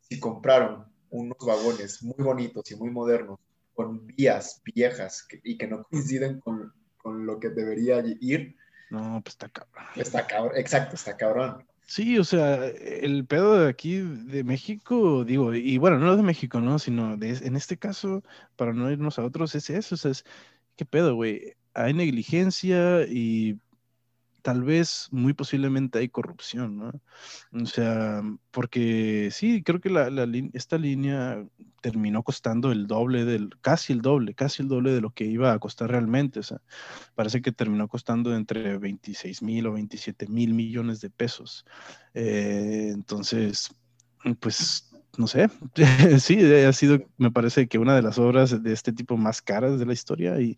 si 0.00 0.20
compraron 0.20 0.86
unos 1.10 1.38
vagones 1.38 2.02
muy 2.02 2.24
bonitos 2.24 2.70
y 2.70 2.76
muy 2.76 2.90
modernos, 2.90 3.38
con 3.74 4.06
vías 4.06 4.62
viejas 4.64 5.28
y 5.44 5.58
que 5.58 5.66
no 5.66 5.84
coinciden 5.84 6.40
con, 6.40 6.72
con, 6.96 7.26
lo 7.26 7.38
que 7.38 7.50
debería 7.50 8.02
ir. 8.20 8.56
No, 8.90 9.20
pues 9.22 9.34
está 9.34 9.48
cabrón. 9.50 9.84
Está 9.94 10.26
cabrón, 10.26 10.56
exacto, 10.56 10.96
está 10.96 11.16
cabrón. 11.16 11.66
Sí, 11.88 12.18
o 12.18 12.24
sea, 12.24 12.66
el 12.66 13.26
pedo 13.26 13.58
de 13.60 13.68
aquí 13.68 13.98
de 14.00 14.42
México, 14.42 15.24
digo, 15.24 15.54
y 15.54 15.78
bueno, 15.78 15.98
no 15.98 16.16
de 16.16 16.22
México, 16.24 16.60
¿no? 16.60 16.78
Sino 16.80 17.16
de, 17.16 17.30
en 17.30 17.54
este 17.56 17.78
caso, 17.78 18.24
para 18.56 18.72
no 18.72 18.90
irnos 18.90 19.18
a 19.18 19.24
otros, 19.24 19.54
es 19.54 19.70
eso, 19.70 19.94
o 19.94 19.98
sea, 19.98 20.10
es, 20.10 20.24
¿qué 20.76 20.84
pedo, 20.84 21.14
güey? 21.14 21.54
Hay 21.74 21.94
negligencia 21.94 23.02
y 23.08 23.60
tal 24.46 24.62
vez 24.62 25.08
muy 25.10 25.32
posiblemente 25.32 25.98
hay 25.98 26.08
corrupción, 26.08 26.78
¿no? 26.78 26.92
O 27.60 27.66
sea, 27.66 28.22
porque 28.52 29.30
sí, 29.32 29.64
creo 29.64 29.80
que 29.80 29.90
la, 29.90 30.08
esta 30.52 30.78
línea 30.78 31.44
terminó 31.80 32.22
costando 32.22 32.70
el 32.70 32.86
doble 32.86 33.24
del, 33.24 33.50
casi 33.60 33.92
el 33.92 34.02
doble, 34.02 34.34
casi 34.34 34.62
el 34.62 34.68
doble 34.68 34.92
de 34.92 35.00
lo 35.00 35.10
que 35.10 35.24
iba 35.24 35.52
a 35.52 35.58
costar 35.58 35.90
realmente. 35.90 36.38
O 36.38 36.42
sea, 36.44 36.60
parece 37.16 37.42
que 37.42 37.50
terminó 37.50 37.88
costando 37.88 38.36
entre 38.36 38.78
26 38.78 39.42
mil 39.42 39.66
o 39.66 39.72
27 39.72 40.28
mil 40.28 40.54
millones 40.54 41.00
de 41.00 41.10
pesos. 41.10 41.64
Eh, 42.14 42.92
entonces, 42.94 43.74
pues 44.38 44.92
no 45.18 45.26
sé, 45.26 45.48
sí, 46.20 46.38
ha 46.40 46.72
sido, 46.72 47.00
me 47.18 47.32
parece 47.32 47.66
que 47.66 47.78
una 47.78 47.96
de 47.96 48.02
las 48.02 48.16
obras 48.20 48.62
de 48.62 48.72
este 48.72 48.92
tipo 48.92 49.16
más 49.16 49.42
caras 49.42 49.80
de 49.80 49.86
la 49.86 49.92
historia 49.92 50.40
y, 50.40 50.56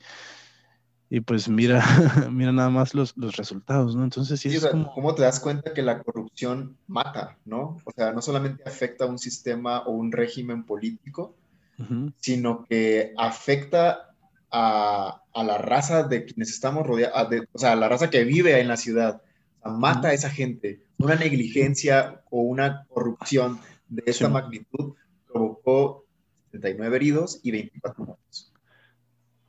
y 1.11 1.21
pues 1.21 1.49
mira, 1.49 1.83
mira 2.31 2.53
nada 2.53 2.71
más 2.71 2.95
los, 2.95 3.17
los 3.17 3.37
resultados, 3.37 3.97
¿no? 3.97 4.05
Entonces 4.05 4.41
sí, 4.41 4.55
es 4.55 4.67
como... 4.67 4.93
¿Cómo 4.93 5.15
te 5.15 5.23
das 5.23 5.41
cuenta 5.41 5.73
que 5.73 5.83
la 5.83 6.03
corrupción 6.03 6.77
mata, 6.87 7.39
¿no? 7.45 7.79
O 7.85 7.93
sea, 7.93 8.13
no 8.13 8.21
solamente 8.21 8.63
afecta 8.67 9.05
a 9.05 9.09
un 9.09 9.19
sistema 9.19 9.81
o 9.81 9.93
un 9.93 10.13
régimen 10.13 10.65
político, 10.65 11.35
sino 12.19 12.67
que 12.67 13.15
afecta 13.17 14.11
a, 14.51 15.23
a, 15.33 15.45
la 15.45 15.59
raza 15.59 16.03
de 16.03 16.25
quienes 16.25 16.51
estamos 16.51 16.85
rodeados, 16.85 17.45
o 17.53 17.59
sea, 17.59 17.73
a 17.73 17.77
la 17.77 17.89
raza 17.89 18.11
que 18.11 18.25
vive 18.25 18.61
en 18.61 18.67
la 18.67 18.77
ciudad. 18.77 19.23
O 19.61 19.63
sea, 19.63 19.73
mata 19.73 20.09
a 20.09 20.13
esa 20.13 20.29
gente. 20.29 20.81
Una 20.99 21.15
negligencia 21.15 22.23
o 22.31 22.41
una 22.41 22.85
corrupción 22.89 23.61
de 23.89 24.03
esta 24.07 24.29
magnitud 24.29 24.95
provocó 25.33 26.05
79 26.51 26.97
heridos 26.97 27.41
y 27.43 27.53
24 27.53 28.05
muertos. 28.05 28.08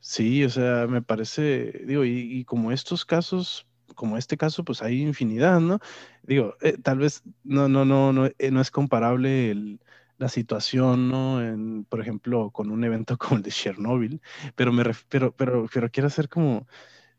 Sí, 0.10 0.44
o 0.44 0.50
sea, 0.50 0.88
me 0.88 1.04
parece, 1.04 1.84
digo, 1.86 2.04
y, 2.04 2.44
como 2.46 2.72
estos 2.72 3.06
casos, 3.06 3.68
como 3.94 4.18
este 4.18 4.38
caso, 4.38 4.64
pues 4.64 4.82
hay 4.82 5.04
infinidad, 5.04 5.60
¿no? 5.60 5.80
Digo, 6.24 6.56
eh, 6.62 6.78
tal 6.82 6.98
vez 6.98 7.22
no, 7.44 7.70
no, 7.70 7.86
no, 7.86 8.12
no, 8.12 8.26
eh, 8.26 8.50
no 8.52 8.60
es 8.60 8.72
comparable 8.72 9.78
la 10.18 10.28
situación, 10.28 11.10
¿no? 11.10 11.44
En, 11.44 11.86
por 11.86 12.02
ejemplo, 12.02 12.50
con 12.50 12.72
un 12.72 12.84
evento 12.84 13.18
como 13.20 13.38
el 13.38 13.44
de 13.44 13.52
Chernobyl, 13.52 14.20
pero 14.56 14.74
me 14.74 14.84
pero, 15.10 15.32
pero, 15.36 15.68
pero 15.72 15.92
quiero 15.92 16.08
hacer 16.08 16.28
como, 16.28 16.68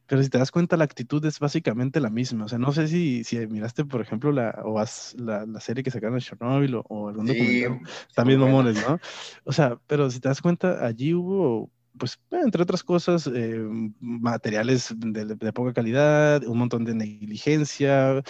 pero 0.07 0.21
si 0.25 0.29
te 0.29 0.39
das 0.39 0.51
cuenta, 0.51 0.77
la 0.77 0.83
actitud 0.83 1.25
es 1.25 1.39
básicamente 1.39 2.01
la 2.01 2.11
misma. 2.11 2.47
O 2.47 2.49
sea, 2.49 2.59
no 2.59 2.73
sé 2.73 2.89
si, 2.89 3.23
si 3.23 3.39
miraste, 3.47 3.85
por 3.85 4.01
ejemplo, 4.01 4.33
la, 4.33 4.63
o 4.65 4.83
la, 5.17 5.47
la, 5.47 5.61
serie 5.61 5.85
que 5.85 5.93
sacaron 5.93 6.17
de 6.17 6.23
Chernobyl 6.23 6.75
o, 6.75 7.09
algún 7.09 7.27
documental, 7.27 7.83
también 8.17 8.41
mamones, 8.41 8.85
¿no? 8.85 8.99
O 9.45 9.53
sea, 9.53 9.79
pero 9.87 10.11
si 10.11 10.19
te 10.19 10.29
das 10.29 10.43
cuenta, 10.43 10.85
allí 10.85 11.15
hubo 11.15 11.71
pues, 11.99 12.19
entre 12.31 12.63
otras 12.63 12.83
cosas, 12.83 13.27
eh, 13.33 13.59
materiales 14.01 14.95
de, 14.97 15.53
poca 15.53 15.73
calidad, 15.73 16.45
un 16.45 16.59
montón 16.59 16.85
de 16.85 16.95
negligencia, 16.95 18.23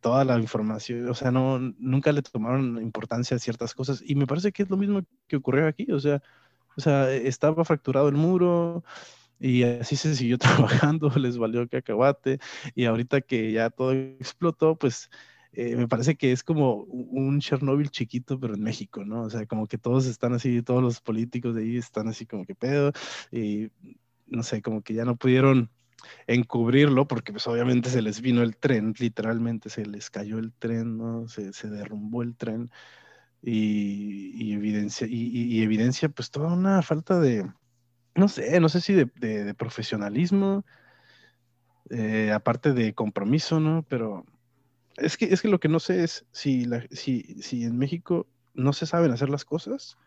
toda 0.00 0.24
la 0.24 0.38
información, 0.38 1.08
o 1.08 1.14
sea, 1.14 1.30
no, 1.30 1.58
nunca 1.78 2.12
le 2.12 2.22
tomaron 2.22 2.82
importancia 2.82 3.36
a 3.36 3.40
ciertas 3.40 3.74
cosas. 3.74 4.02
Y 4.04 4.14
me 4.14 4.26
parece 4.26 4.52
que 4.52 4.62
es 4.64 4.70
lo 4.70 4.76
mismo 4.76 5.02
que 5.28 5.36
ocurrió 5.36 5.66
aquí, 5.66 5.90
o 5.92 6.00
sea, 6.00 6.22
o 6.76 6.80
sea 6.80 7.12
estaba 7.12 7.64
fracturado 7.64 8.08
el 8.08 8.16
muro. 8.16 8.84
Y 9.38 9.64
así 9.64 9.96
se 9.96 10.14
siguió 10.14 10.38
trabajando, 10.38 11.10
les 11.16 11.38
valió 11.38 11.68
que 11.68 11.78
acabate. 11.78 12.38
Y 12.74 12.86
ahorita 12.86 13.20
que 13.20 13.52
ya 13.52 13.70
todo 13.70 13.92
explotó, 13.92 14.76
pues 14.76 15.10
eh, 15.56 15.74
me 15.74 15.88
parece 15.88 16.16
que 16.16 16.32
es 16.32 16.44
como 16.44 16.82
un 16.84 17.40
Chernobyl 17.40 17.90
chiquito, 17.90 18.38
pero 18.38 18.54
en 18.54 18.62
México, 18.62 19.06
¿no? 19.06 19.22
O 19.22 19.30
sea, 19.30 19.46
como 19.46 19.66
que 19.66 19.78
todos 19.78 20.04
están 20.06 20.34
así, 20.34 20.60
todos 20.62 20.82
los 20.82 21.00
políticos 21.00 21.54
de 21.54 21.62
ahí 21.62 21.78
están 21.78 22.08
así 22.08 22.26
como 22.26 22.44
que 22.44 22.54
pedo, 22.54 22.92
y 23.32 23.70
no 24.26 24.42
sé, 24.42 24.60
como 24.60 24.82
que 24.82 24.92
ya 24.92 25.06
no 25.06 25.16
pudieron 25.16 25.70
encubrirlo 26.26 27.08
porque 27.08 27.32
pues 27.32 27.46
obviamente 27.46 27.88
se 27.88 28.02
les 28.02 28.20
vino 28.20 28.42
el 28.42 28.56
tren, 28.58 28.94
literalmente 28.98 29.70
se 29.70 29.86
les 29.86 30.10
cayó 30.10 30.38
el 30.38 30.52
tren, 30.52 30.98
¿no? 30.98 31.26
Se, 31.26 31.54
se 31.54 31.70
derrumbó 31.70 32.22
el 32.22 32.36
tren 32.36 32.70
y, 33.42 34.52
evidencia, 34.52 35.06
y, 35.08 35.62
evidencia 35.62 36.10
pues 36.10 36.30
toda 36.30 36.52
una 36.52 36.82
falta 36.82 37.18
de, 37.18 37.50
no 38.14 38.28
sé, 38.28 38.60
no 38.60 38.68
sé 38.68 38.82
si 38.82 38.92
de, 38.92 39.06
de, 39.06 39.54
profesionalismo, 39.54 40.66
eh, 41.90 42.32
aparte 42.32 42.72
de 42.74 42.92
compromiso, 42.92 43.58
¿no? 43.60 43.84
Pero 43.88 44.26
es 44.96 45.16
que, 45.16 45.26
es 45.26 45.42
que 45.42 45.48
lo 45.48 45.60
que 45.60 45.68
no 45.68 45.80
sé 45.80 46.04
es 46.04 46.26
si, 46.32 46.64
la, 46.64 46.86
si, 46.90 47.22
si 47.42 47.64
en 47.64 47.76
México 47.78 48.26
no 48.54 48.72
se 48.72 48.86
saben 48.86 49.12
hacer 49.12 49.28
las 49.28 49.44
cosas 49.44 49.98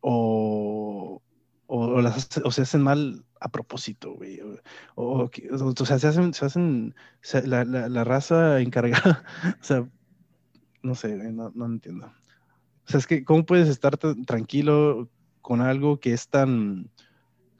o, 0.00 1.22
o, 1.66 2.00
las, 2.00 2.28
o 2.44 2.50
se 2.50 2.62
hacen 2.62 2.82
mal 2.82 3.24
a 3.40 3.50
propósito, 3.50 4.14
güey. 4.14 4.40
O, 4.94 5.28
o, 5.28 5.84
sea, 5.84 5.98
se 5.98 6.08
hacen, 6.08 6.32
se 6.34 6.44
hacen 6.44 6.94
la, 7.44 7.64
la, 7.64 7.88
la, 7.88 8.04
raza 8.04 8.60
encargada, 8.60 9.24
o 9.60 9.64
sea, 9.64 9.88
no 10.82 10.94
sé, 10.94 11.16
no, 11.32 11.52
no 11.54 11.66
entiendo. 11.66 12.06
O 12.06 12.90
sea, 12.90 12.98
es 12.98 13.06
que, 13.06 13.24
¿cómo 13.24 13.46
puedes 13.46 13.68
estar 13.68 13.96
tranquilo 13.96 15.08
con 15.40 15.60
algo 15.60 16.00
que 16.00 16.12
es 16.12 16.28
tan, 16.28 16.90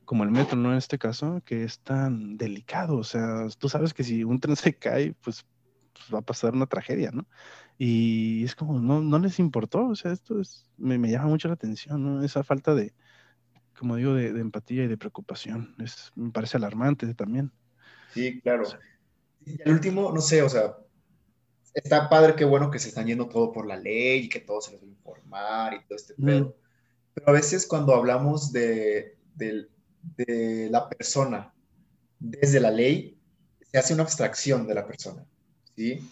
como 0.05 0.25
el 0.25 0.31
metro, 0.31 0.57
¿no? 0.57 0.73
En 0.73 0.79
este 0.79 0.99
caso, 0.99 1.43
que 1.45 1.65
es 1.65 1.81
tan 1.81 2.37
delicado. 2.37 2.97
O 2.97 3.05
sea, 3.05 3.47
tú 3.59 3.69
sabes 3.69 3.95
que 3.95 4.05
si 4.05 4.25
un 4.25 4.41
tren 4.41 4.57
se 4.57 4.75
cae, 4.75 5.15
pues 5.23 5.47
pues, 5.95 6.15
va 6.15 6.19
a 6.19 6.23
pasar 6.23 6.53
una 6.53 6.67
tragedia, 6.67 7.11
¿no? 7.13 7.27
Y 7.79 8.45
es 8.45 8.55
como, 8.55 8.79
no, 8.79 9.01
no 9.01 9.19
les 9.19 9.39
importó, 9.39 9.87
o 9.87 9.97
sea, 9.97 10.13
esto 10.13 10.41
es, 10.41 10.71
me, 10.77 10.99
me 10.99 11.11
llama 11.11 11.29
mucho 11.29 11.49
la 11.49 11.55
atención, 11.55 12.03
¿no? 12.03 12.25
Esa 12.25 12.45
falta 12.45 12.75
de, 12.75 12.93
como 13.79 13.97
digo, 13.97 14.15
de, 14.15 14.29
empatía 14.29 14.85
y 14.85 14.89
de 14.89 14.99
preocupación, 14.99 15.75
es, 15.79 16.13
me 16.15 16.31
parece 16.31 16.57
alarmante 16.57 17.13
también. 17.15 17.51
Sí, 18.13 18.41
claro. 18.41 18.65
Y 19.45 19.61
al 19.63 19.73
último, 19.73 20.13
no 20.13 20.21
sé, 20.21 20.43
o 20.43 20.49
sea, 20.49 20.77
está 21.73 22.09
padre, 22.09 22.35
qué 22.37 22.45
bueno 22.45 22.71
que 22.71 22.79
se 22.79 22.89
están 22.89 23.07
yendo 23.07 23.29
todo 23.29 23.53
por 23.53 23.67
la 23.67 23.77
ley 23.77 24.25
y 24.25 24.29
que 24.29 24.41
todo 24.41 24.61
se 24.61 24.73
les 24.73 24.81
va 24.83 24.87
a 24.87 24.89
informar 24.89 25.75
y 25.75 25.85
todo 25.87 25.97
este 25.97 26.15
pedo. 26.15 26.57
Pero 27.13 27.29
a 27.29 27.33
veces 27.33 27.67
cuando 27.67 27.95
hablamos 27.95 28.53
de, 28.53 29.17
de, 29.35 29.69
de, 30.17 30.69
la 30.71 30.89
persona 30.89 31.53
desde 32.19 32.61
la 32.61 32.71
ley, 32.71 33.19
se 33.71 33.79
hace 33.79 33.95
una 33.95 34.05
abstracción 34.05 34.67
de 34.67 34.75
la 34.75 34.87
persona. 34.87 35.25
¿Sí? 35.77 36.11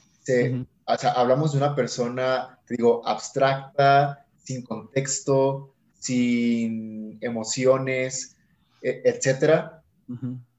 o 0.85 0.97
sea, 0.97 1.12
hablamos 1.12 1.52
de 1.52 1.59
una 1.59 1.75
persona, 1.75 2.59
te 2.66 2.76
digo, 2.76 3.07
abstracta, 3.07 4.26
sin 4.42 4.62
contexto, 4.62 5.75
sin 5.99 7.19
emociones, 7.21 8.37
e, 8.83 9.02
etcétera. 9.04 9.83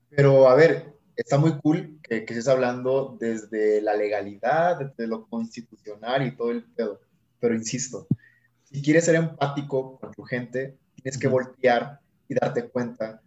Pero, 0.09 0.47
a 0.47 0.55
ver, 0.55 0.93
está 1.15 1.37
muy 1.37 1.57
cool 1.59 1.99
que, 2.01 2.25
que, 2.25 2.33
estés 2.33 2.47
hablando 2.47 3.17
desde 3.19 3.81
la 3.81 3.95
legalidad, 3.95 4.79
desde 4.79 5.07
lo 5.07 5.27
constitucional 5.27 6.25
y 6.25 6.35
todo 6.35 6.51
el 6.51 6.63
pedo. 6.63 7.01
Pero 7.39 7.55
insisto, 7.55 8.07
si 8.63 8.81
quieres 8.81 9.05
ser 9.05 9.15
empático 9.15 9.99
con 9.99 10.11
tu 10.13 10.23
gente, 10.23 10.77
tienes 10.95 11.19
que 11.19 11.27
voltear 11.27 11.99
y 12.27 12.33
darte 12.33 12.69
cuenta 12.69 13.21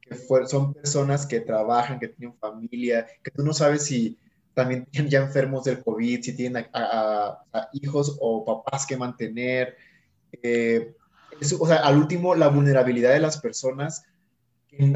que 0.00 0.14
son 0.46 0.74
personas 0.74 1.26
que 1.26 1.40
trabajan, 1.40 1.98
que 1.98 2.08
tienen 2.08 2.36
familia, 2.38 3.06
que 3.22 3.30
tú 3.30 3.42
no 3.42 3.52
sabes 3.52 3.84
si 3.84 4.18
también 4.54 4.86
tienen 4.90 5.10
ya 5.10 5.20
enfermos 5.20 5.64
del 5.64 5.82
COVID, 5.82 6.22
si 6.22 6.36
tienen 6.36 6.66
a, 6.72 7.44
hijos 7.72 8.16
o 8.20 8.44
papás 8.44 8.86
que 8.86 8.96
mantener. 8.96 9.76
Eh, 10.42 10.94
o 11.58 11.66
sea, 11.66 11.76
al 11.78 11.98
último, 11.98 12.34
la 12.34 12.48
vulnerabilidad 12.48 13.12
de 13.12 13.20
las 13.20 13.38
personas, 13.38 14.04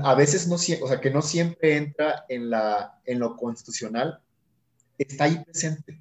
a 0.02 0.14
veces 0.14 0.48
no, 0.48 0.54
o 0.54 0.88
sea, 0.88 1.00
que 1.00 1.10
no 1.10 1.20
siempre 1.20 1.76
entra 1.76 2.24
en, 2.28 2.50
la, 2.50 2.98
en 3.04 3.18
lo 3.18 3.36
constitucional, 3.36 4.20
está 4.96 5.24
ahí 5.24 5.42
presente. 5.44 6.00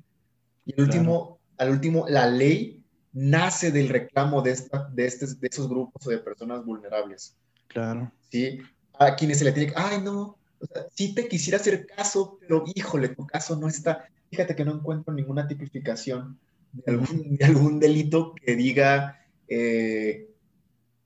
Y 0.65 0.73
al 0.73 0.87
último, 0.87 1.39
al 1.57 1.71
último, 1.71 2.05
la 2.07 2.27
ley 2.27 2.83
nace 3.11 3.71
del 3.71 3.89
reclamo 3.89 4.41
de, 4.41 4.51
esta, 4.51 4.89
de, 4.93 5.05
este, 5.05 5.25
de 5.25 5.47
esos 5.47 5.69
grupos 5.69 6.05
o 6.05 6.09
de 6.09 6.19
personas 6.19 6.63
vulnerables. 6.63 7.35
Claro. 7.67 8.11
¿Sí? 8.29 8.59
A 8.99 9.15
quienes 9.15 9.39
se 9.39 9.45
le 9.45 9.51
tiene 9.51 9.73
que, 9.73 9.79
ay, 9.79 10.01
no, 10.01 10.37
o 10.59 10.65
sea, 10.65 10.85
sí 10.93 11.13
te 11.13 11.27
quisiera 11.27 11.57
hacer 11.57 11.85
caso, 11.85 12.37
pero 12.39 12.63
híjole, 12.73 13.09
tu 13.09 13.25
caso 13.25 13.55
no 13.55 13.67
está. 13.67 14.07
Fíjate 14.29 14.55
que 14.55 14.65
no 14.65 14.75
encuentro 14.75 15.13
ninguna 15.13 15.47
tipificación 15.47 16.39
de 16.71 16.91
algún, 16.91 17.37
de 17.37 17.45
algún 17.45 17.79
delito 17.79 18.33
que 18.35 18.55
diga 18.55 19.19
eh, 19.47 20.29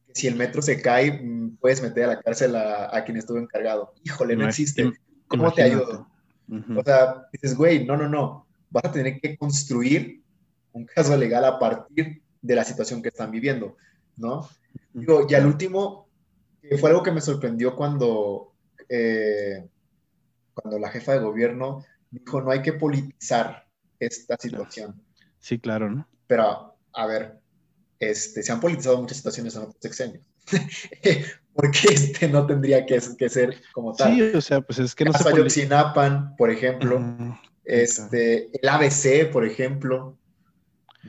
que 0.08 0.13
si 0.15 0.27
el 0.27 0.36
metro 0.36 0.62
se 0.62 0.82
cae, 0.82 1.12
mm, 1.12 1.58
puedes 1.58 1.82
meter 1.82 2.06
a 2.06 2.08
la 2.08 2.22
cárcel 2.22 2.56
a, 2.56 2.96
a 2.96 3.03
quien 3.03 3.18
estuvo 3.18 3.38
encargado. 3.38 3.94
Híjole, 4.03 4.36
no 4.36 4.48
existe. 4.48 4.91
¿Cómo 5.27 5.51
te 5.53 5.63
ayudo? 5.63 6.08
O 6.75 6.84
sea, 6.84 7.27
dices, 7.32 7.56
güey, 7.56 7.86
no, 7.86 7.96
no, 7.96 8.10
no. 8.10 8.48
Vas 8.72 8.86
a 8.86 8.91
tener 8.91 9.20
que 9.20 9.38
construir 9.38 10.22
un 10.72 10.86
caso 10.86 11.15
legal 11.15 11.46
a 11.46 11.60
partir 11.60 12.22
de 12.41 12.56
la 12.56 12.63
situación 12.63 13.01
que 13.01 13.10
están 13.10 13.32
viviendo, 13.32 13.75
¿no? 14.18 14.48
Digo, 14.94 15.27
y 15.29 15.34
al 15.36 15.46
último, 15.46 16.08
que 16.62 16.77
fue 16.77 16.89
algo 16.89 17.03
que 17.03 17.12
me 17.12 17.22
sorprendió 17.22 17.75
cuando, 17.75 18.53
eh, 18.89 19.67
cuando 20.53 20.79
la 20.79 20.89
jefa 20.89 21.13
de 21.13 21.19
gobierno 21.19 21.86
dijo, 22.12 22.41
no 22.41 22.51
hay 22.51 22.62
que 22.62 22.74
politizar 22.74 23.67
esta 24.00 24.36
situación. 24.38 25.01
Sí, 25.38 25.60
claro, 25.60 25.89
¿no? 25.89 26.08
Pero, 26.27 26.75
a 26.93 27.05
ver, 27.05 27.39
este, 28.00 28.43
se 28.43 28.51
han 28.51 28.60
politizado 28.60 29.00
muchas 29.00 29.17
situaciones 29.17 29.55
en 29.55 29.62
otros 29.63 29.77
sexenios. 29.79 30.24
¿Por 31.53 31.72
qué 31.72 31.93
este 31.93 32.27
no 32.27 32.46
tendría 32.46 32.86
que, 32.86 33.00
que, 33.17 33.29
ser 33.29 33.62
como 33.74 33.93
tal? 33.93 34.15
Sí, 34.15 34.22
o 34.22 34.41
sea, 34.41 34.62
pues 34.62 34.79
es 34.79 34.96
que 34.96 35.05
no 35.05 35.13
se 35.13 35.27
Ayotzinapa, 35.27 36.34
por 36.38 36.50
ejemplo, 36.50 37.01
este, 37.65 38.50
el 38.58 38.69
ABC, 38.69 39.31
por 39.31 39.46
ejemplo, 39.46 40.17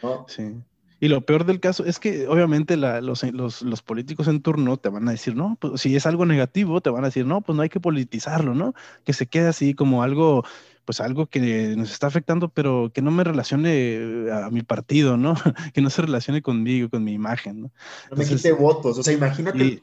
¿no? 0.03 0.27
Sí. 0.29 0.57
Y 1.01 1.09
lo 1.09 1.23
peor 1.23 1.47
del 1.47 1.61
caso 1.61 1.85
es 1.87 1.99
que 1.99 2.29
obviamente 2.29 2.77
los, 2.77 3.23
los, 3.33 3.83
políticos 3.83 4.29
en 4.29 4.43
turno 4.43 4.77
te 4.77 4.91
van 4.91 5.09
a 5.09 5.13
decir, 5.13 5.35
no, 5.35 5.57
pues 5.59 5.81
si 5.81 5.97
es 5.97 6.05
algo 6.05 6.27
negativo, 6.27 6.83
te 6.83 6.91
van 6.91 7.05
a 7.05 7.09
decir, 7.09 7.25
no, 7.25 7.41
pues 7.41 7.57
no 7.57 7.63
hay 7.63 7.71
que 7.71 7.81
politizarlo, 7.81 8.55
¿no? 8.55 8.75
Que 9.05 9.15
se 9.15 9.27
quede 9.27 9.49
así 9.49 9.75
como 9.75 10.03
algo 10.03 10.45
pues 10.85 11.01
algo 11.01 11.27
que 11.27 11.75
nos 11.77 11.93
está 11.93 12.09
afectando, 12.09 12.49
pero 12.49 12.91
que 12.93 13.01
no 13.01 13.13
me 13.13 13.23
relacione 13.23 14.27
a 14.33 14.51
mi 14.51 14.63
partido, 14.63 15.17
¿no? 15.17 15.35
que 15.73 15.81
no 15.81 15.89
se 15.89 16.03
relacione 16.03 16.43
conmigo, 16.43 16.91
con 16.91 17.05
mi 17.05 17.13
imagen, 17.13 17.63
¿no? 17.63 17.71
No 18.11 18.17
me 18.17 18.27
quite 18.27 18.53
votos, 18.53 18.99
o 18.99 19.03
sea, 19.03 19.15
imagínate, 19.15 19.83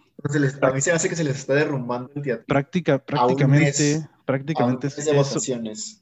a 0.61 0.71
mí 0.71 0.81
se 0.81 0.91
hace 0.91 1.07
que 1.07 1.15
se 1.15 1.23
les 1.23 1.37
está 1.37 1.53
derrumbando 1.53 2.11
el 2.15 2.21
teatro. 2.21 2.45
Práctica, 2.45 2.99
prácticamente, 2.99 4.05
prácticamente 4.27 4.87
eso, 4.87 5.01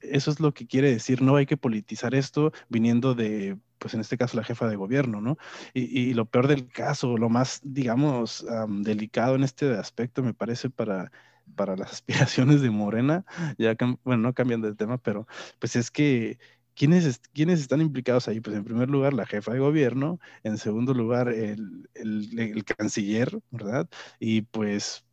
eso, 0.02 0.32
es 0.32 0.40
lo 0.40 0.52
que 0.52 0.66
quiere 0.66 0.90
decir, 0.92 1.22
no 1.22 1.36
hay 1.36 1.46
que 1.46 1.58
politizar 1.58 2.16
esto 2.16 2.52
viniendo 2.70 3.14
de, 3.14 3.56
pues 3.78 3.94
en 3.94 4.02
este 4.02 4.18
caso 4.18 4.36
la 4.36 4.44
jefa 4.44 4.68
de 4.68 4.76
gobierno, 4.76 5.22
¿no? 5.22 5.38
Y, 5.76 6.16
lo 6.16 6.26
peor 6.26 6.48
del 6.48 6.68
caso, 6.68 7.18
lo 7.18 7.30
más, 7.30 7.62
digamos, 7.64 8.44
delicado 8.68 9.36
en 9.36 9.44
este 9.44 9.72
aspecto, 9.78 10.24
me 10.24 10.34
parece 10.34 10.72
para 10.72 11.12
para 11.56 11.78
las 11.78 11.92
aspiraciones 12.42 12.62
de 12.64 12.72
Morena, 12.72 13.24
ya, 13.60 13.76
bueno, 14.04 14.24
no 14.24 14.34
cambian 14.34 14.62
de 14.62 14.74
tema, 14.74 14.98
pero 14.98 15.28
pues 15.60 15.76
es 15.76 15.92
que 15.92 16.40
¿Quiénes, 16.76 17.22
¿Quiénes, 17.34 17.62
están 17.62 17.80
implicados 17.80 18.28
ahí? 18.28 18.42
Pues 18.42 18.56
en 18.58 18.66
primer 18.66 18.90
lugar 18.90 19.14
la 19.14 19.26
jefa 19.26 19.54
de 19.54 19.60
gobierno, 19.60 20.20
en 20.44 20.58
segundo 20.58 20.94
lugar 20.94 21.30
el, 21.30 21.90
el, 21.94 22.66
canciller, 22.66 23.40
¿verdad? 23.50 23.88
Y 24.20 24.42
pues 24.42 25.05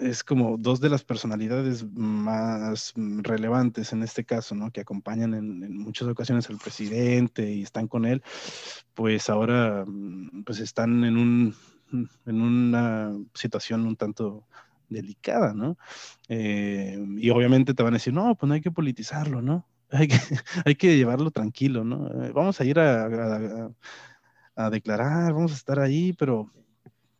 es 0.00 0.24
como 0.24 0.56
dos 0.58 0.80
de 0.80 0.90
las 0.90 1.04
personalidades 1.04 1.84
más 1.94 2.92
relevantes 2.96 3.92
en 3.92 4.02
este 4.02 4.24
caso, 4.24 4.54
¿no? 4.54 4.70
Que 4.70 4.80
acompañan 4.80 5.34
en, 5.34 5.76
muchas 5.78 6.08
ocasiones 6.08 6.48
al 6.50 6.58
presidente 6.58 7.50
y 7.52 7.62
están 7.62 7.88
con 7.88 8.04
él, 8.04 8.22
pues 8.94 9.30
ahora 9.30 9.84
mm, 9.86 10.44
pues 10.44 10.60
están 10.60 11.04
en 11.04 11.16
un 11.16 11.54
en 12.26 12.40
una 12.40 13.12
situación 13.34 13.86
un 13.86 13.96
tanto 13.96 14.46
delicada, 14.88 15.54
¿no? 15.54 15.76
Eh, 16.28 16.98
y 17.18 17.30
obviamente 17.30 17.74
te 17.74 17.82
van 17.82 17.94
a 17.94 17.96
decir, 17.96 18.12
no, 18.12 18.34
pues 18.34 18.48
no 18.48 18.54
hay 18.54 18.60
que 18.60 18.70
politizarlo, 18.70 19.42
¿no? 19.42 19.66
Hay 19.92 20.08
que, 20.08 20.18
hay 20.64 20.74
que 20.74 20.96
llevarlo 20.96 21.30
tranquilo, 21.30 21.84
¿no? 21.84 22.08
Eh, 22.24 22.32
vamos 22.34 22.60
a 22.60 22.64
ir 22.64 22.76
a, 22.80 23.70
a, 24.56 24.70
declarar, 24.70 25.32
vamos 25.32 25.52
a 25.52 25.54
estar 25.54 25.78
ahí, 25.78 26.12
pero... 26.12 26.50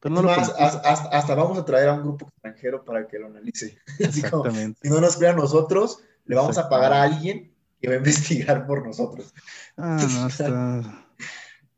pero 0.00 0.14
no 0.14 0.30
hasta, 0.30 1.34
vamos 1.34 1.58
a 1.58 1.64
traer 1.64 1.88
a 1.88 1.94
un 1.94 2.02
grupo 2.02 2.28
extranjero 2.28 2.84
para 2.84 3.06
que 3.06 3.18
lo 3.18 3.26
analice. 3.26 3.78
Exactamente. 3.98 4.80
si 4.82 4.88
no 4.88 5.00
nos 5.00 5.16
crea 5.16 5.30
a 5.30 5.36
nosotros, 5.36 6.00
le 6.24 6.36
vamos 6.36 6.58
a 6.58 6.68
pagar 6.68 6.92
a 6.92 7.02
alguien 7.02 7.52
que 7.80 7.88
va 7.88 7.94
a 7.94 7.98
investigar 7.98 8.66
por 8.66 8.86
nosotros. 8.86 9.32
Ah, 9.76 9.98
no, 10.14 10.26
está, 10.26 11.06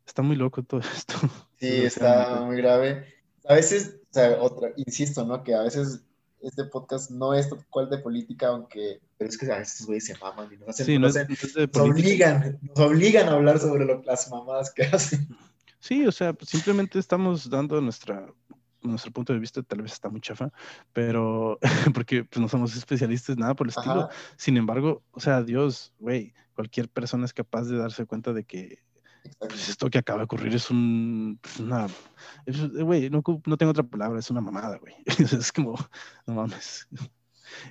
está 0.07 0.23
muy 0.23 0.37
loco 0.37 0.63
todo 0.63 0.81
esto. 0.81 1.15
Sí, 1.59 1.85
está 1.85 2.41
muy 2.43 2.57
grave. 2.57 3.07
A 3.47 3.55
veces 3.55 3.99
o 4.11 4.15
sea, 4.15 4.41
otra, 4.41 4.71
insisto, 4.77 5.25
¿no? 5.25 5.43
Que 5.45 5.55
a 5.55 5.63
veces 5.63 6.01
este 6.41 6.65
podcast 6.65 7.11
no 7.11 7.35
es 7.35 7.49
cual 7.69 7.91
de 7.91 7.99
política, 7.99 8.49
aunque, 8.49 9.01
pero 9.19 9.29
es 9.29 9.37
que 9.37 9.53
a 9.53 9.59
veces 9.59 9.85
güeyes 9.87 10.07
se 10.07 10.17
maman 10.19 10.49
y 10.53 10.57
nos 10.57 10.69
hacen, 10.71 10.87
sí, 10.87 10.99
nos, 10.99 11.17
obligan, 11.77 12.59
nos 12.63 12.79
obligan 12.79 13.29
a 13.29 13.33
hablar 13.33 13.59
sobre 13.59 13.85
lo, 13.85 14.03
las 14.05 14.31
mamadas 14.31 14.73
que 14.73 14.83
hacen. 14.93 15.29
Sí, 15.89 16.07
o 16.07 16.13
sea, 16.13 16.37
simplemente 16.43 16.99
estamos 16.99 17.49
dando 17.49 17.81
nuestra 17.81 18.27
nuestro 18.83 19.11
punto 19.11 19.33
de 19.33 19.39
vista 19.39 19.63
tal 19.63 19.81
vez 19.81 19.93
está 19.93 20.11
muy 20.11 20.21
chafa, 20.21 20.53
pero 20.93 21.59
porque 21.95 22.25
pues, 22.25 22.43
no 22.43 22.47
somos 22.47 22.77
especialistas, 22.77 23.39
nada 23.39 23.55
por 23.55 23.67
el 23.67 23.71
estilo. 23.71 24.11
Sin 24.37 24.59
embargo, 24.59 25.03
o 25.13 25.21
sea, 25.21 25.43
Dios, 25.43 25.95
güey, 25.99 26.35
cualquier 26.53 26.91
persona 26.91 27.25
es 27.25 27.33
capaz 27.33 27.65
de 27.65 27.79
darse 27.79 28.05
cuenta 28.05 28.35
de 28.35 28.45
que 28.45 28.83
pues 29.39 29.71
esto 29.71 29.89
que 29.89 29.97
acaba 29.97 30.19
de 30.19 30.25
ocurrir 30.27 30.55
es 30.55 30.71
un, 30.71 31.39
pues, 31.41 31.59
una, 31.59 31.87
güey, 32.83 33.09
no, 33.09 33.23
no, 33.47 33.57
tengo 33.57 33.71
otra 33.71 33.83
palabra, 33.83 34.19
es 34.19 34.31
una 34.31 34.43
mamada, 34.43 34.77
güey. 34.77 34.95
es 35.41 35.53
como, 35.53 35.75
no 36.27 36.35
mames. 36.35 36.87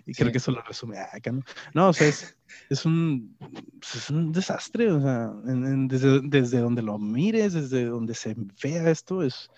Y 0.06 0.14
creo 0.14 0.32
que 0.32 0.38
eso 0.38 0.52
lo 0.52 0.62
resume 0.62 0.98
acá, 1.00 1.32
¿no? 1.32 1.44
No, 1.74 1.90
o 1.90 1.94
sea, 1.94 2.08
es, 2.08 2.38
es, 2.70 2.86
un, 2.86 3.38
es 3.82 4.10
un 4.10 4.32
desastre, 4.32 4.92
o 4.92 5.02
sea, 5.02 5.32
desde, 5.44 6.22
desde, 6.24 6.60
donde 6.60 6.82
lo 6.82 6.98
mires, 6.98 7.54
desde 7.54 7.86
donde 7.86 8.14
se 8.14 8.36
vea 8.64 8.90
esto, 8.90 9.24
es, 9.24 9.50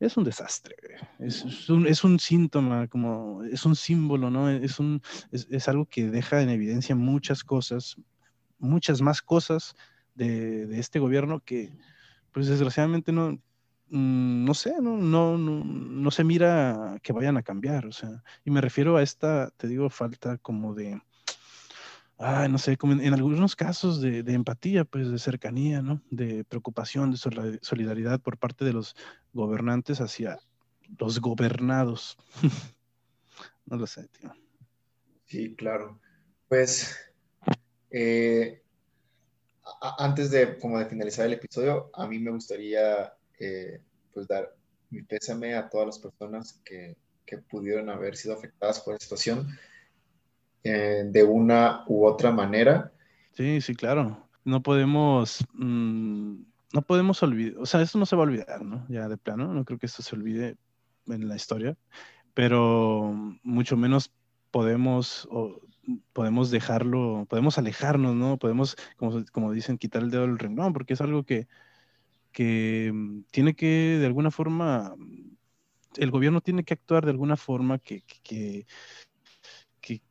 es 0.00 0.16
un 0.16 0.24
desastre, 0.24 0.76
es, 1.18 1.44
es, 1.44 1.68
un, 1.68 1.86
es 1.86 2.04
un 2.04 2.18
síntoma, 2.18 2.86
como, 2.88 3.42
es 3.44 3.64
un 3.64 3.76
símbolo, 3.76 4.30
¿no? 4.30 4.50
Es, 4.50 4.78
un, 4.78 5.02
es, 5.32 5.46
es 5.50 5.68
algo 5.68 5.86
que 5.86 6.10
deja 6.10 6.42
en 6.42 6.50
evidencia 6.50 6.94
muchas 6.94 7.44
cosas, 7.44 7.96
muchas 8.58 9.00
más 9.00 9.22
cosas 9.22 9.74
de, 10.16 10.78
este 10.78 10.98
gobierno 10.98 11.40
que, 11.40 11.72
pues 12.32 12.48
desgraciadamente 12.48 13.12
no, 13.12 13.38
no 13.88 14.54
sé, 14.54 14.74
no, 14.80 14.96
no, 14.96 15.38
no, 15.38 16.10
se 16.10 16.24
mira 16.24 16.98
que 17.02 17.12
vayan 17.12 17.36
a 17.36 17.42
cambiar, 17.42 17.86
o 17.86 17.92
sea, 17.92 18.22
y 18.44 18.50
me 18.50 18.60
refiero 18.60 18.96
a 18.96 19.02
esta, 19.02 19.50
te 19.56 19.68
digo, 19.68 19.90
falta 19.90 20.38
como 20.38 20.74
de, 20.74 21.00
no 22.18 22.58
sé, 22.58 22.76
como 22.76 22.94
en, 22.94 23.14
algunos 23.14 23.54
casos 23.54 24.00
de, 24.00 24.20
empatía, 24.32 24.84
pues 24.84 25.10
de 25.10 25.18
cercanía, 25.18 25.82
¿no? 25.82 26.02
De 26.10 26.44
preocupación, 26.44 27.12
de 27.12 27.58
solidaridad 27.62 28.20
por 28.20 28.38
parte 28.38 28.64
de 28.64 28.72
los 28.72 28.96
gobernantes 29.32 30.00
hacia 30.00 30.38
los 30.98 31.20
gobernados. 31.20 32.16
no 33.66 33.76
lo 33.76 33.86
sé, 33.86 34.08
tío. 34.08 34.32
Sí, 35.26 35.54
claro. 35.54 36.00
Pues 36.48 36.96
eh, 37.90 38.62
antes 39.98 40.30
de, 40.30 40.58
como 40.58 40.78
de 40.78 40.86
finalizar 40.86 41.26
el 41.26 41.34
episodio, 41.34 41.90
a 41.94 42.06
mí 42.06 42.18
me 42.18 42.30
gustaría 42.30 43.12
eh, 43.38 43.80
pues 44.12 44.26
dar 44.28 44.54
mi 44.90 45.02
pésame 45.02 45.54
a 45.54 45.68
todas 45.68 45.86
las 45.86 45.98
personas 45.98 46.60
que, 46.64 46.96
que 47.24 47.38
pudieron 47.38 47.90
haber 47.90 48.16
sido 48.16 48.34
afectadas 48.34 48.80
por 48.80 48.94
la 48.94 49.00
situación 49.00 49.48
eh, 50.62 51.04
de 51.06 51.24
una 51.24 51.84
u 51.86 52.06
otra 52.06 52.30
manera. 52.30 52.92
Sí, 53.32 53.60
sí, 53.60 53.74
claro. 53.74 54.28
No 54.44 54.62
podemos, 54.62 55.44
mm, 55.54 56.36
no 56.72 56.82
podemos 56.82 57.22
olvidar, 57.22 57.58
o 57.58 57.66
sea, 57.66 57.82
esto 57.82 57.98
no 57.98 58.06
se 58.06 58.16
va 58.16 58.22
a 58.22 58.26
olvidar, 58.26 58.64
¿no? 58.64 58.86
Ya 58.88 59.08
de 59.08 59.16
plano, 59.16 59.52
no 59.52 59.64
creo 59.64 59.78
que 59.78 59.86
esto 59.86 60.02
se 60.02 60.14
olvide 60.14 60.56
en 61.08 61.28
la 61.28 61.36
historia, 61.36 61.76
pero 62.34 63.12
mucho 63.42 63.76
menos 63.76 64.12
podemos 64.50 65.28
podemos 66.12 66.50
dejarlo, 66.50 67.26
podemos 67.28 67.58
alejarnos, 67.58 68.14
¿no? 68.14 68.38
Podemos, 68.38 68.76
como, 68.96 69.24
como 69.32 69.52
dicen, 69.52 69.78
quitar 69.78 70.02
el 70.02 70.10
dedo 70.10 70.22
del 70.22 70.38
renglón, 70.38 70.72
porque 70.72 70.94
es 70.94 71.00
algo 71.00 71.24
que, 71.24 71.46
que 72.36 72.90
mm, 72.92 73.22
tiene 73.30 73.54
que, 73.54 73.96
de 73.98 74.04
alguna 74.04 74.30
forma, 74.30 74.94
el 75.96 76.10
gobierno 76.10 76.42
tiene 76.42 76.64
que 76.64 76.74
actuar 76.74 77.06
de 77.06 77.12
alguna 77.12 77.38
forma 77.38 77.78
que, 77.78 78.02
que, 78.02 78.66
que, 79.80 80.02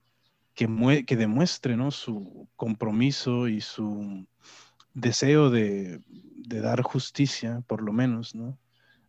que, 0.56 1.06
que 1.06 1.16
demuestre 1.16 1.78
¿no? 1.78 1.92
su 1.92 2.50
compromiso 2.56 3.48
y 3.48 3.62
su 3.62 4.26
deseo 4.96 5.52
de, 5.52 6.02
de, 6.08 6.62
dar 6.62 6.82
justicia, 6.82 7.62
por 7.68 7.84
lo 7.84 7.94
menos, 7.94 8.34
¿no? 8.34 8.58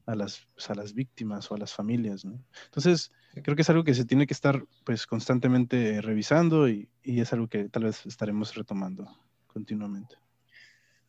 a, 0.05 0.15
las, 0.15 0.47
a 0.69 0.75
las 0.75 0.93
víctimas 0.93 1.51
o 1.51 1.55
a 1.55 1.59
las 1.59 1.73
familias. 1.73 2.27
¿no? 2.27 2.45
Entonces, 2.67 3.13
creo 3.43 3.57
que 3.57 3.63
es 3.63 3.71
algo 3.71 3.83
que 3.83 3.95
se 3.95 4.05
tiene 4.05 4.27
que 4.27 4.35
estar 4.35 4.63
pues, 4.85 5.07
constantemente 5.07 6.03
revisando 6.03 6.69
y, 6.69 6.91
y 7.03 7.23
es 7.23 7.33
algo 7.33 7.49
que 7.49 7.71
tal 7.71 7.85
vez 7.85 8.05
estaremos 8.05 8.55
retomando 8.55 9.09
continuamente. 9.47 10.17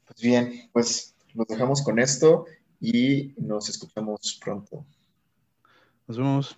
Pues 0.06 0.22
bien, 0.22 0.70
pues 0.72 1.17
nos 1.38 1.48
dejamos 1.48 1.84
con 1.84 2.00
esto 2.00 2.46
y 2.82 3.34
nos 3.38 3.70
escuchamos 3.70 4.40
pronto. 4.44 4.84
Nos 6.08 6.18
vemos. 6.18 6.58